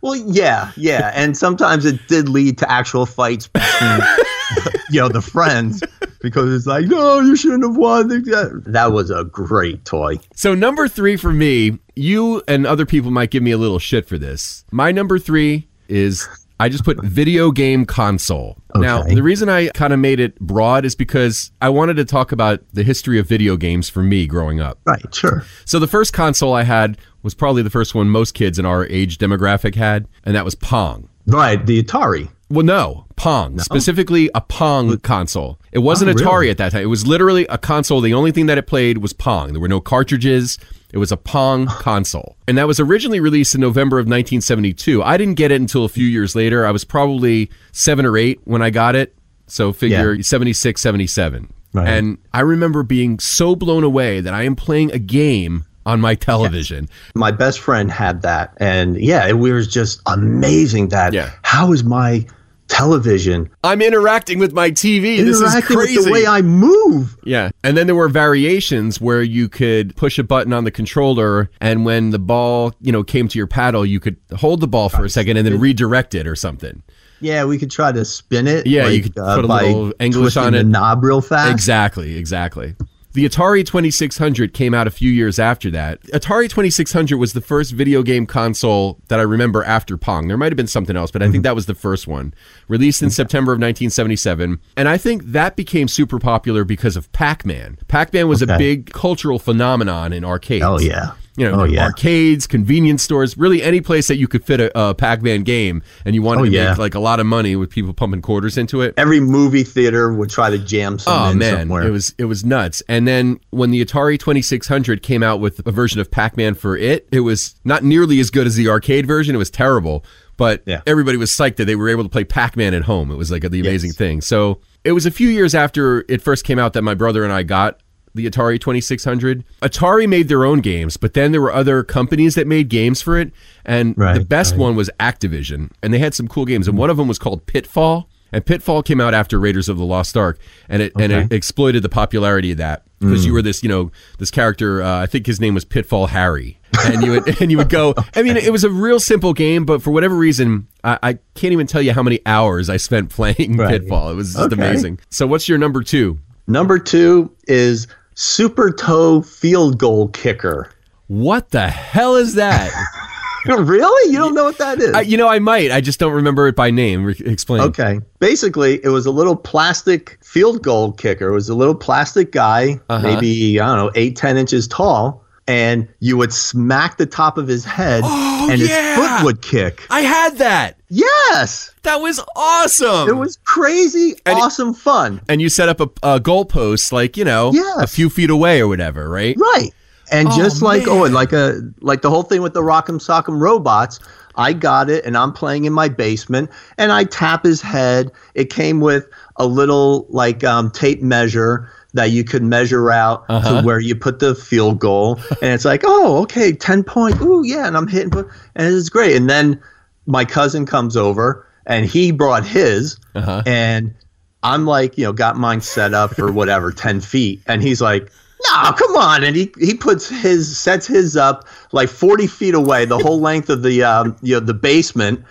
Well, 0.00 0.16
yeah, 0.16 0.72
yeah. 0.74 1.12
And 1.14 1.36
sometimes 1.36 1.84
it 1.84 2.00
did 2.08 2.30
lead 2.30 2.56
to 2.58 2.70
actual 2.72 3.04
fights 3.04 3.46
between, 3.46 3.68
you 4.90 5.00
know, 5.00 5.08
the 5.08 5.22
friends. 5.22 5.82
because 6.20 6.52
it's 6.54 6.66
like, 6.66 6.86
no, 6.86 7.20
you 7.20 7.36
shouldn't 7.36 7.64
have 7.64 7.76
won. 7.76 8.08
That, 8.08 8.62
that 8.66 8.92
was 8.92 9.10
a 9.10 9.24
great 9.24 9.84
toy. 9.84 10.16
So 10.34 10.54
number 10.54 10.88
three 10.88 11.16
for 11.16 11.32
me, 11.32 11.78
you 11.96 12.42
and 12.46 12.66
other 12.66 12.86
people 12.86 13.10
might 13.10 13.30
give 13.30 13.42
me 13.42 13.50
a 13.50 13.58
little 13.58 13.78
shit 13.78 14.06
for 14.06 14.18
this. 14.18 14.64
My 14.70 14.92
number 14.92 15.18
three 15.18 15.68
is 15.88 16.28
I 16.60 16.68
just 16.68 16.84
put 16.84 17.02
video 17.02 17.50
game 17.50 17.86
console. 17.86 18.58
Now, 18.74 19.02
the 19.02 19.22
reason 19.22 19.48
I 19.48 19.68
kind 19.68 19.94
of 19.94 19.98
made 19.98 20.20
it 20.20 20.38
broad 20.40 20.84
is 20.84 20.94
because 20.94 21.52
I 21.62 21.70
wanted 21.70 21.94
to 21.94 22.04
talk 22.04 22.32
about 22.32 22.60
the 22.74 22.82
history 22.82 23.18
of 23.18 23.26
video 23.26 23.56
games 23.56 23.88
for 23.88 24.02
me 24.02 24.26
growing 24.26 24.60
up. 24.60 24.78
Right, 24.84 25.02
sure. 25.14 25.42
So 25.64 25.78
the 25.78 25.88
first 25.88 26.12
console 26.12 26.52
I 26.52 26.64
had 26.64 26.98
was 27.22 27.34
probably 27.34 27.62
the 27.62 27.70
first 27.70 27.94
one 27.94 28.10
most 28.10 28.34
kids 28.34 28.58
in 28.58 28.66
our 28.66 28.86
age 28.86 29.16
demographic 29.16 29.74
had, 29.74 30.06
and 30.22 30.36
that 30.36 30.44
was 30.44 30.54
Pong. 30.54 31.08
Right, 31.30 31.64
the 31.64 31.82
Atari. 31.82 32.28
Well, 32.48 32.66
no, 32.66 33.06
Pong, 33.14 33.60
specifically 33.60 34.28
a 34.34 34.40
Pong 34.40 34.98
console. 34.98 35.60
It 35.70 35.78
wasn't 35.78 36.10
Oh, 36.10 36.14
Atari 36.14 36.32
really? 36.40 36.50
at 36.50 36.58
that 36.58 36.72
time. 36.72 36.82
It 36.82 36.86
was 36.86 37.06
literally 37.06 37.46
a 37.46 37.58
console. 37.58 38.00
The 38.00 38.14
only 38.14 38.32
thing 38.32 38.46
that 38.46 38.58
it 38.58 38.66
played 38.66 38.98
was 38.98 39.12
Pong. 39.12 39.52
There 39.52 39.60
were 39.60 39.68
no 39.68 39.80
cartridges. 39.80 40.58
It 40.92 40.98
was 40.98 41.12
a 41.12 41.16
Pong 41.16 41.66
console. 41.68 42.36
And 42.48 42.58
that 42.58 42.66
was 42.66 42.80
originally 42.80 43.20
released 43.20 43.54
in 43.54 43.60
November 43.60 43.98
of 43.98 44.06
1972. 44.06 45.00
I 45.02 45.16
didn't 45.16 45.34
get 45.34 45.52
it 45.52 45.60
until 45.60 45.84
a 45.84 45.88
few 45.88 46.06
years 46.06 46.34
later. 46.34 46.66
I 46.66 46.72
was 46.72 46.82
probably 46.84 47.50
seven 47.70 48.04
or 48.04 48.16
eight 48.18 48.40
when 48.44 48.62
I 48.62 48.70
got 48.70 48.96
it. 48.96 49.14
So 49.46 49.72
figure 49.72 50.14
Yeah. 50.14 50.22
76, 50.22 50.80
77. 50.80 51.52
Right. 51.72 51.88
And 51.88 52.18
I 52.32 52.40
remember 52.40 52.82
being 52.82 53.20
so 53.20 53.54
blown 53.54 53.84
away 53.84 54.20
that 54.20 54.34
I 54.34 54.42
am 54.42 54.56
playing 54.56 54.90
a 54.90 54.98
game 54.98 55.66
on 55.86 56.00
my 56.00 56.14
television. 56.14 56.88
My 57.14 57.30
best 57.30 57.60
friend 57.60 57.90
had 57.90 58.22
that, 58.22 58.54
and 58.58 58.96
yeah, 59.00 59.26
it 59.26 59.38
was 59.38 59.66
just 59.66 60.00
amazing. 60.06 60.88
That 60.88 61.12
Yeah. 61.12 61.30
how 61.42 61.72
is 61.72 61.84
my 61.84 62.26
television 62.68 63.50
I'm 63.64 63.82
interacting 63.82 64.38
with 64.38 64.52
my 64.52 64.70
TV. 64.70 65.16
This 65.24 65.40
is 65.40 65.64
crazy. 65.64 65.96
with 65.96 66.04
the 66.06 66.12
way 66.12 66.24
I 66.26 66.40
move? 66.40 67.16
Yeah. 67.24 67.50
And 67.64 67.76
then 67.76 67.86
there 67.88 67.96
were 67.96 68.08
variations 68.08 69.00
where 69.00 69.22
you 69.22 69.48
could 69.48 69.96
push 69.96 70.20
a 70.20 70.22
button 70.24 70.52
on 70.52 70.62
the 70.62 70.70
controller 70.70 71.50
and 71.60 71.84
when 71.84 72.10
the 72.10 72.20
ball, 72.20 72.72
you 72.80 72.92
know, 72.92 73.02
came 73.02 73.26
to 73.26 73.36
your 73.38 73.48
paddle, 73.48 73.84
you 73.84 73.98
could 73.98 74.16
hold 74.36 74.60
the 74.60 74.68
ball 74.68 74.88
for 74.88 75.04
a 75.04 75.10
second 75.10 75.36
and 75.36 75.44
then 75.46 75.58
redirect 75.58 76.14
it 76.14 76.28
or 76.28 76.36
something. 76.36 76.82
Yeah, 77.20 77.44
we 77.44 77.58
could 77.58 77.70
try 77.72 77.90
to 77.92 78.04
spin 78.04 78.46
it. 78.46 78.66
Yeah, 78.66 78.86
you 78.88 79.02
could 79.02 79.18
uh, 79.18 79.34
put 79.36 79.44
a 79.44 79.48
little 79.48 79.92
English 79.98 80.36
on 80.36 80.52
the 80.52 80.60
it. 80.60 80.66
knob 80.66 81.02
real 81.04 81.20
fast. 81.20 81.50
Exactly, 81.52 82.16
exactly. 82.16 82.76
The 83.12 83.28
Atari 83.28 83.66
2600 83.66 84.54
came 84.54 84.72
out 84.72 84.86
a 84.86 84.90
few 84.90 85.10
years 85.10 85.38
after 85.40 85.68
that. 85.72 86.00
Atari 86.04 86.48
2600 86.48 87.16
was 87.18 87.32
the 87.32 87.40
first 87.40 87.72
video 87.72 88.02
game 88.04 88.24
console 88.24 89.00
that 89.08 89.18
I 89.18 89.22
remember 89.22 89.64
after 89.64 89.96
Pong. 89.96 90.28
There 90.28 90.36
might 90.36 90.52
have 90.52 90.56
been 90.56 90.68
something 90.68 90.96
else, 90.96 91.10
but 91.10 91.20
I 91.20 91.24
Mm-hmm. 91.24 91.32
think 91.32 91.44
that 91.44 91.54
was 91.56 91.66
the 91.66 91.74
first 91.74 92.06
one. 92.06 92.32
Released 92.68 93.02
in 93.02 93.10
September 93.10 93.52
of 93.52 93.56
1977. 93.58 94.60
And 94.76 94.88
I 94.88 94.96
think 94.96 95.24
that 95.24 95.56
became 95.56 95.88
super 95.88 96.18
popular 96.20 96.64
because 96.64 96.96
of 96.96 97.10
Pac 97.12 97.44
Man. 97.44 97.78
Pac 97.88 98.12
Man 98.12 98.28
was 98.28 98.42
a 98.42 98.46
big 98.46 98.92
cultural 98.92 99.38
phenomenon 99.40 100.12
in 100.12 100.24
arcades. 100.24 100.64
Oh 100.64 100.78
yeah. 100.78 101.12
You 101.36 101.48
know, 101.48 101.60
Oh 101.60 101.64
yeah. 101.64 101.84
arcades, 101.84 102.46
convenience 102.46 103.02
stores, 103.04 103.38
really 103.38 103.62
any 103.62 103.80
place 103.80 104.08
that 104.08 104.16
you 104.16 104.26
could 104.26 104.44
fit 104.44 104.60
a, 104.60 104.78
a 104.78 104.94
Pac-Man 104.94 105.42
game, 105.44 105.82
and 106.04 106.14
you 106.14 106.22
wanted 106.22 106.40
Oh, 106.40 106.44
to 106.46 106.50
yeah. 106.50 106.70
make 106.70 106.78
like 106.78 106.94
a 106.94 106.98
lot 107.00 107.20
of 107.20 107.26
money 107.26 107.54
with 107.56 107.70
people 107.70 107.94
pumping 107.94 108.20
quarters 108.20 108.58
into 108.58 108.80
it. 108.82 108.94
Every 108.96 109.20
movie 109.20 109.62
theater 109.62 110.12
would 110.12 110.28
try 110.28 110.50
to 110.50 110.58
jam 110.58 110.98
some 110.98 111.12
Oh 111.28 111.30
in 111.30 111.38
man, 111.38 111.58
somewhere. 111.60 111.86
it 111.86 111.90
was 111.90 112.14
it 112.18 112.24
was 112.24 112.44
nuts. 112.44 112.82
And 112.88 113.06
then 113.06 113.38
when 113.50 113.70
the 113.70 113.82
Atari 113.84 114.18
2600 114.18 115.02
came 115.02 115.22
out 115.22 115.40
with 115.40 115.64
a 115.66 115.70
version 115.70 116.00
of 116.00 116.10
Pac-Man 116.10 116.54
for 116.54 116.76
it, 116.76 117.08
it 117.12 117.20
was 117.20 117.54
not 117.64 117.84
nearly 117.84 118.18
as 118.20 118.30
good 118.30 118.46
as 118.46 118.56
the 118.56 118.68
arcade 118.68 119.06
version. 119.06 119.34
It 119.34 119.38
was 119.38 119.50
terrible, 119.50 120.04
but 120.36 120.62
Yeah. 120.66 120.80
everybody 120.86 121.16
was 121.16 121.30
psyched 121.30 121.56
that 121.56 121.66
they 121.66 121.76
were 121.76 121.88
able 121.88 122.02
to 122.02 122.08
play 122.10 122.24
Pac-Man 122.24 122.74
at 122.74 122.82
home. 122.82 123.10
It 123.10 123.16
was 123.16 123.30
like 123.30 123.48
the 123.48 123.60
amazing 123.60 123.90
Yes. 123.90 123.96
thing. 123.96 124.20
So 124.20 124.60
it 124.84 124.92
was 124.92 125.06
a 125.06 125.10
few 125.10 125.28
years 125.28 125.54
after 125.54 126.04
it 126.08 126.22
first 126.22 126.44
came 126.44 126.58
out 126.58 126.72
that 126.72 126.82
my 126.82 126.94
brother 126.94 127.22
and 127.24 127.32
I 127.32 127.44
got 127.44 127.78
the 128.14 128.28
Atari 128.28 128.60
2600. 128.60 129.44
Atari 129.62 130.08
made 130.08 130.28
their 130.28 130.44
own 130.44 130.60
games, 130.60 130.96
but 130.96 131.14
then 131.14 131.32
there 131.32 131.40
were 131.40 131.52
other 131.52 131.82
companies 131.82 132.34
that 132.34 132.46
made 132.46 132.68
games 132.68 133.02
for 133.02 133.18
it, 133.18 133.32
and 133.64 133.94
the 133.96 134.24
best 134.28 134.52
right. 134.52 134.60
one 134.60 134.76
was 134.76 134.90
Activision, 135.00 135.70
and 135.82 135.92
they 135.94 135.98
had 135.98 136.14
some 136.14 136.28
cool 136.28 136.44
games, 136.44 136.66
and 136.68 136.76
one 136.76 136.90
of 136.90 136.96
them 136.96 137.08
was 137.08 137.18
called 137.18 137.46
Pitfall. 137.46 138.08
And 138.32 138.46
Pitfall 138.46 138.84
came 138.84 139.00
out 139.00 139.12
after 139.12 139.40
Raiders 139.40 139.68
of 139.68 139.76
the 139.76 139.84
Lost 139.84 140.16
Ark, 140.16 140.38
and 140.68 140.82
it 140.82 140.92
and 140.96 141.10
it 141.12 141.32
exploited 141.32 141.82
the 141.82 141.88
popularity 141.88 142.52
of 142.52 142.58
that 142.58 142.84
because 143.00 143.26
you 143.26 143.32
were 143.32 143.42
this, 143.42 143.60
you 143.64 143.68
know, 143.68 143.90
this 144.18 144.30
character. 144.30 144.82
Uh, 144.84 145.02
I 145.02 145.06
think 145.06 145.26
his 145.26 145.40
name 145.40 145.52
was 145.52 145.64
Pitfall 145.64 146.06
Harry, 146.06 146.60
and 146.84 147.02
you 147.02 147.10
would 147.10 147.40
and 147.42 147.50
you 147.50 147.56
would 147.56 147.70
go. 147.70 147.92
I 148.14 148.22
mean, 148.22 148.36
it 148.36 148.52
was 148.52 148.62
a 148.62 148.70
real 148.70 149.00
simple 149.00 149.32
game, 149.32 149.64
but 149.64 149.82
for 149.82 149.90
whatever 149.90 150.14
reason, 150.14 150.68
I, 150.84 150.98
I 151.02 151.12
can't 151.34 151.52
even 151.52 151.66
tell 151.66 151.82
you 151.82 151.92
how 151.92 152.04
many 152.04 152.20
hours 152.24 152.70
I 152.70 152.76
spent 152.76 153.10
playing 153.10 153.56
Right. 153.56 153.80
Pitfall. 153.80 154.10
It 154.10 154.14
was 154.14 154.34
just 154.34 154.52
Okay. 154.52 154.54
amazing. 154.54 155.00
So, 155.10 155.26
what's 155.26 155.48
your 155.48 155.58
number 155.58 155.82
two? 155.82 156.20
Number 156.46 156.78
two 156.78 157.32
is 157.48 157.88
Super 158.24 158.70
Toe 158.70 159.22
Field 159.22 159.78
Goal 159.78 160.08
Kicker. 160.08 160.70
What 161.06 161.52
the 161.52 161.68
hell 161.70 162.16
is 162.16 162.34
that? 162.34 162.70
really? 163.46 164.12
You 164.12 164.18
don't 164.18 164.34
know 164.34 164.44
what 164.44 164.58
that 164.58 164.78
is? 164.78 164.92
I, 164.92 165.00
you 165.00 165.16
know, 165.16 165.26
I 165.26 165.38
might. 165.38 165.70
I 165.70 165.80
just 165.80 165.98
don't 165.98 166.12
remember 166.12 166.46
it 166.46 166.54
by 166.54 166.70
name. 166.70 167.02
Re- 167.02 167.16
explain. 167.24 167.62
Okay. 167.62 167.98
Basically, 168.18 168.78
it 168.84 168.90
was 168.90 169.06
a 169.06 169.10
little 169.10 169.36
plastic 169.36 170.18
field 170.22 170.62
goal 170.62 170.92
kicker. 170.92 171.28
It 171.28 171.32
was 171.32 171.48
a 171.48 171.54
little 171.54 171.74
plastic 171.74 172.30
guy, 172.30 172.78
Uh-huh. 172.90 173.02
maybe, 173.02 173.58
I 173.58 173.66
don't 173.66 173.86
know, 173.86 173.92
eight, 173.94 174.16
10 174.16 174.36
inches 174.36 174.68
tall. 174.68 175.19
And 175.48 175.88
you 175.98 176.16
would 176.16 176.32
smack 176.32 176.96
the 176.96 177.06
top 177.06 177.36
of 177.36 177.48
his 177.48 177.64
head 177.64 178.02
Oh, 178.04 178.48
and 178.50 178.60
his 178.60 178.70
foot 178.70 179.24
would 179.24 179.42
kick. 179.42 179.84
I 179.90 180.02
had 180.02 180.36
that. 180.38 180.76
Yes. 180.88 181.72
That 181.82 181.96
was 182.00 182.20
awesome. 182.36 183.08
It 183.08 183.16
was 183.16 183.36
crazy, 183.44 184.14
And 184.26 184.38
awesome 184.38 184.74
fun. 184.74 185.20
and 185.28 185.40
you 185.40 185.48
set 185.48 185.68
up 185.68 185.80
a, 185.80 185.84
a 186.02 186.20
goalpost, 186.20 186.92
like 186.92 187.16
you 187.16 187.24
know, 187.24 187.50
Yes. 187.52 187.78
a 187.82 187.86
few 187.86 188.08
feet 188.10 188.30
away 188.30 188.60
or 188.60 188.68
whatever, 188.68 189.08
right? 189.08 189.36
Right. 189.38 189.70
And 190.12 190.28
Oh, 190.28 190.36
just 190.36 190.62
like 190.62 190.86
oh, 190.86 190.96
man. 190.98 191.06
and 191.06 191.14
like 191.14 191.32
a 191.32 191.60
like 191.80 192.02
the 192.02 192.10
whole 192.10 192.22
thing 192.22 192.42
with 192.42 192.54
the 192.54 192.62
Rock'em 192.62 192.98
Sock'em 193.00 193.40
robots, 193.40 193.98
I 194.36 194.52
got 194.52 194.88
it 194.90 195.04
and 195.04 195.16
I'm 195.16 195.32
playing 195.32 195.64
in 195.64 195.72
my 195.72 195.88
basement 195.88 196.50
and 196.78 196.92
I 196.92 197.04
tap 197.04 197.44
his 197.44 197.60
head. 197.60 198.10
It 198.34 198.50
came 198.50 198.80
with 198.80 199.08
a 199.36 199.46
little 199.46 200.06
like 200.10 200.44
um, 200.44 200.70
tape 200.70 201.02
measure 201.02 201.70
that 201.94 202.10
you 202.10 202.22
could 202.24 202.42
measure 202.42 202.90
out 202.90 203.24
Uh-huh. 203.28 203.60
to 203.60 203.66
where 203.66 203.80
you 203.80 203.94
put 203.96 204.18
the 204.20 204.34
field 204.34 204.78
goal 204.78 205.16
and 205.42 205.52
it's 205.52 205.64
like, 205.64 205.82
oh, 205.84 206.22
okay, 206.22 206.52
10 206.52 206.84
point. 206.84 207.20
Ooh, 207.20 207.42
yeah, 207.44 207.66
and 207.66 207.76
I'm 207.76 207.88
hitting 207.88 208.12
and 208.14 208.74
it's 208.74 208.88
great. 208.88 209.16
And 209.16 209.28
then 209.28 209.60
my 210.06 210.24
cousin 210.24 210.66
comes 210.66 210.96
over 210.96 211.46
and 211.66 211.86
he 211.86 212.10
brought 212.12 212.44
his 212.46 212.98
Uh-huh. 213.14 213.42
and 213.46 213.94
I'm 214.42 214.64
like, 214.66 214.96
you 214.96 215.04
know, 215.04 215.12
got 215.12 215.36
mine 215.36 215.60
set 215.60 215.92
up 215.94 216.14
for 216.14 216.32
whatever, 216.32 216.72
10 216.86 217.00
feet. 217.00 217.40
And 217.46 217.62
he's 217.62 217.80
like, 217.82 218.10
no, 218.48 218.72
come 218.72 218.96
on. 218.96 219.22
And 219.22 219.36
he, 219.36 219.52
he 219.58 219.74
puts 219.74 220.08
his, 220.08 220.56
sets 220.56 220.86
his 220.86 221.14
up 221.16 221.46
like 221.72 221.90
40 221.90 222.26
feet 222.26 222.54
away, 222.54 222.86
the 222.86 222.98
whole 222.98 223.20
length 223.20 223.50
of 223.50 223.62
the, 223.62 223.82
um, 223.84 224.16
you 224.22 224.34
know, 224.34 224.40
the 224.40 224.54
basement. 224.54 225.22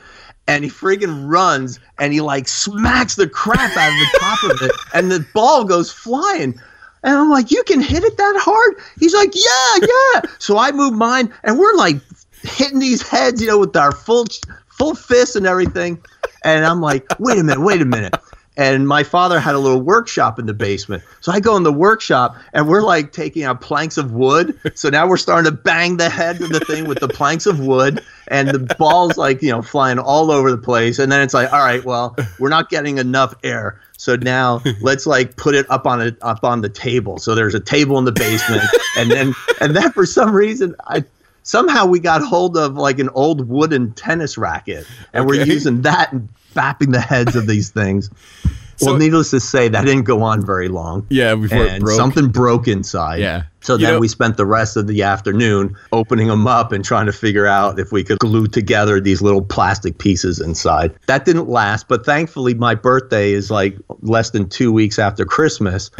And 0.50 0.64
he 0.64 0.70
friggin' 0.70 1.30
runs 1.30 1.80
and 2.00 2.12
he 2.12 2.22
like 2.22 2.48
smacks 2.48 3.16
the 3.16 3.30
crap 3.30 3.78
out 3.78 3.90
of 3.90 4.00
the 4.00 4.18
top 4.20 4.44
of 4.44 4.62
it. 4.64 4.72
And 4.94 5.12
the 5.12 5.26
ball 5.34 5.64
goes 5.64 5.92
flying. 5.92 6.60
And 7.04 7.16
I'm 7.16 7.30
like, 7.30 7.52
you 7.52 7.64
can 7.64 7.82
hit 7.82 8.04
it 8.04 8.18
that 8.18 8.36
hard? 8.40 8.76
He's 9.00 9.14
like, 9.14 9.34
yeah, 9.36 9.88
yeah. 9.88 10.22
So 10.40 10.58
I 10.58 10.72
move 10.72 10.94
mine 10.94 11.32
and 11.44 11.60
we're 11.60 11.76
like 11.76 11.98
hitting 12.42 12.80
these 12.80 13.08
heads, 13.08 13.42
you 13.42 13.48
know, 13.48 13.60
with 13.60 13.76
our 13.76 13.92
full, 13.92 14.26
full 14.68 14.96
fists 14.96 15.36
and 15.36 15.46
everything. 15.46 16.02
And 16.44 16.66
I'm 16.66 16.82
like, 16.82 17.06
wait 17.20 17.38
a 17.38 17.44
minute, 17.44 17.64
wait 17.64 17.82
a 17.82 17.86
minute. 17.86 18.16
And 18.60 18.90
my 18.90 19.04
father 19.04 19.40
had 19.40 19.56
a 19.56 19.58
little 19.58 19.80
workshop 19.80 20.38
in 20.38 20.46
the 20.46 20.54
basement. 20.54 21.02
So 21.22 21.32
I 21.32 21.40
go 21.40 21.56
in 21.56 21.64
the 21.64 21.72
workshop 21.72 22.36
and 22.52 22.68
we're 22.68 22.82
like 22.82 23.14
taking 23.14 23.44
out 23.44 23.62
planks 23.62 23.98
of 23.98 24.12
wood. 24.12 24.60
So 24.76 24.90
now 24.90 25.08
we're 25.08 25.16
starting 25.16 25.50
to 25.50 25.58
bang 25.58 25.96
the 25.96 26.10
head 26.10 26.42
of 26.42 26.50
the 26.50 26.60
thing 26.60 26.86
with 26.86 27.00
the 27.00 27.08
planks 27.08 27.46
of 27.46 27.62
wood 27.62 28.04
and 28.28 28.50
the 28.50 28.60
ball's 28.78 29.18
like, 29.18 29.42
you 29.42 29.50
know, 29.50 29.62
flying 29.62 29.98
all 29.98 30.30
over 30.30 30.52
the 30.52 30.58
place. 30.58 31.00
And 31.00 31.10
then 31.10 31.22
it's 31.22 31.34
like, 31.34 31.54
all 31.54 31.64
right, 31.64 31.86
well, 31.86 32.18
we're 32.38 32.50
not 32.50 32.70
getting 32.70 32.98
enough 32.98 33.34
air. 33.46 33.80
So 33.98 34.18
now 34.18 34.62
let's 34.82 35.08
like 35.08 35.38
put 35.38 35.56
it 35.56 35.66
up 35.72 35.88
on 35.88 36.02
it 36.02 36.18
up 36.22 36.44
on 36.44 36.60
the 36.60 36.70
table. 36.70 37.18
So 37.18 37.36
there's 37.36 37.56
a 37.56 37.62
table 37.62 37.98
in 37.98 38.04
the 38.04 38.12
basement. 38.12 38.64
and 38.98 39.10
then 39.10 39.34
and 39.62 39.74
then 39.74 39.94
for 39.94 40.06
some 40.06 40.34
reason 40.34 40.76
I 40.88 41.06
somehow 41.44 41.86
we 41.86 42.00
got 42.00 42.22
hold 42.22 42.58
of 42.58 42.76
like 42.76 43.00
an 43.00 43.10
old 43.10 43.48
wooden 43.48 43.92
tennis 43.94 44.38
racket 44.38 44.86
and 45.14 45.26
we're 45.28 45.44
using 45.46 45.82
that 45.84 46.12
and 46.12 46.30
bapping 46.56 46.92
the 46.92 47.02
heads 47.02 47.36
of 47.36 47.48
these 47.48 47.70
things. 47.70 48.10
So- 48.82 48.92
well, 48.92 48.98
needless 48.98 49.32
to 49.32 49.42
say, 49.42 49.68
that 49.68 49.84
didn't 49.86 50.06
go 50.06 50.24
on 50.24 50.46
very 50.46 50.70
long. 50.70 51.06
Yeah, 51.10 51.36
before 51.36 51.66
it 51.66 51.70
And 51.74 51.84
broke. 51.84 51.98
something 51.98 52.30
broke 52.30 52.66
inside. 52.66 53.20
Yeah. 53.20 53.44
So 53.60 53.74
You 53.74 53.80
then 53.86 53.94
know- 53.96 54.00
we 54.00 54.08
spent 54.08 54.38
the 54.38 54.46
rest 54.46 54.78
of 54.78 54.88
the 54.88 55.04
afternoon 55.04 55.76
opening 55.92 56.28
them 56.30 56.48
up 56.48 56.72
and 56.72 56.82
trying 56.82 57.06
to 57.08 57.12
figure 57.12 57.46
out 57.46 57.78
if 57.78 57.92
we 57.92 58.06
could 58.06 58.20
glue 58.20 58.48
together 58.48 59.02
these 59.02 59.22
little 59.22 59.42
plastic 59.42 59.98
pieces 59.98 60.40
inside. 60.40 60.94
That 61.08 61.26
didn't 61.26 61.50
last, 61.50 61.90
but 61.90 62.06
thankfully 62.06 62.54
my 62.54 62.74
birthday 62.74 63.34
is 63.34 63.52
like 63.52 63.76
less 64.02 64.30
than 64.30 64.48
two 64.48 64.72
weeks 64.72 64.98
after 64.98 65.26
Christmas. 65.26 65.92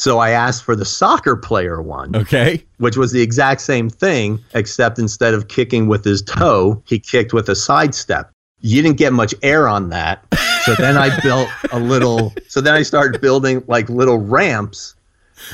So 0.00 0.18
I 0.18 0.30
asked 0.30 0.64
for 0.64 0.74
the 0.74 0.86
soccer 0.86 1.36
player 1.36 1.82
one 1.82 2.16
okay. 2.16 2.64
which 2.78 2.96
was 2.96 3.12
the 3.12 3.20
exact 3.20 3.60
same 3.60 3.90
thing, 3.90 4.42
except 4.54 4.98
instead 4.98 5.34
of 5.34 5.48
kicking 5.48 5.88
with 5.88 6.06
his 6.06 6.22
toe, 6.22 6.82
he 6.86 6.98
kicked 6.98 7.34
with 7.34 7.50
a 7.50 7.54
sidestep. 7.54 8.30
You 8.62 8.80
didn't 8.80 8.96
get 8.96 9.12
much 9.12 9.34
air 9.42 9.68
on 9.68 9.90
that. 9.90 10.24
So 10.64 10.74
then 10.74 10.96
I 10.96 11.20
built 11.22 11.50
a 11.70 11.78
little. 11.78 12.32
So 12.48 12.62
then 12.62 12.72
I 12.72 12.80
started 12.80 13.20
building 13.20 13.62
like 13.66 13.90
little 13.90 14.16
ramps 14.16 14.94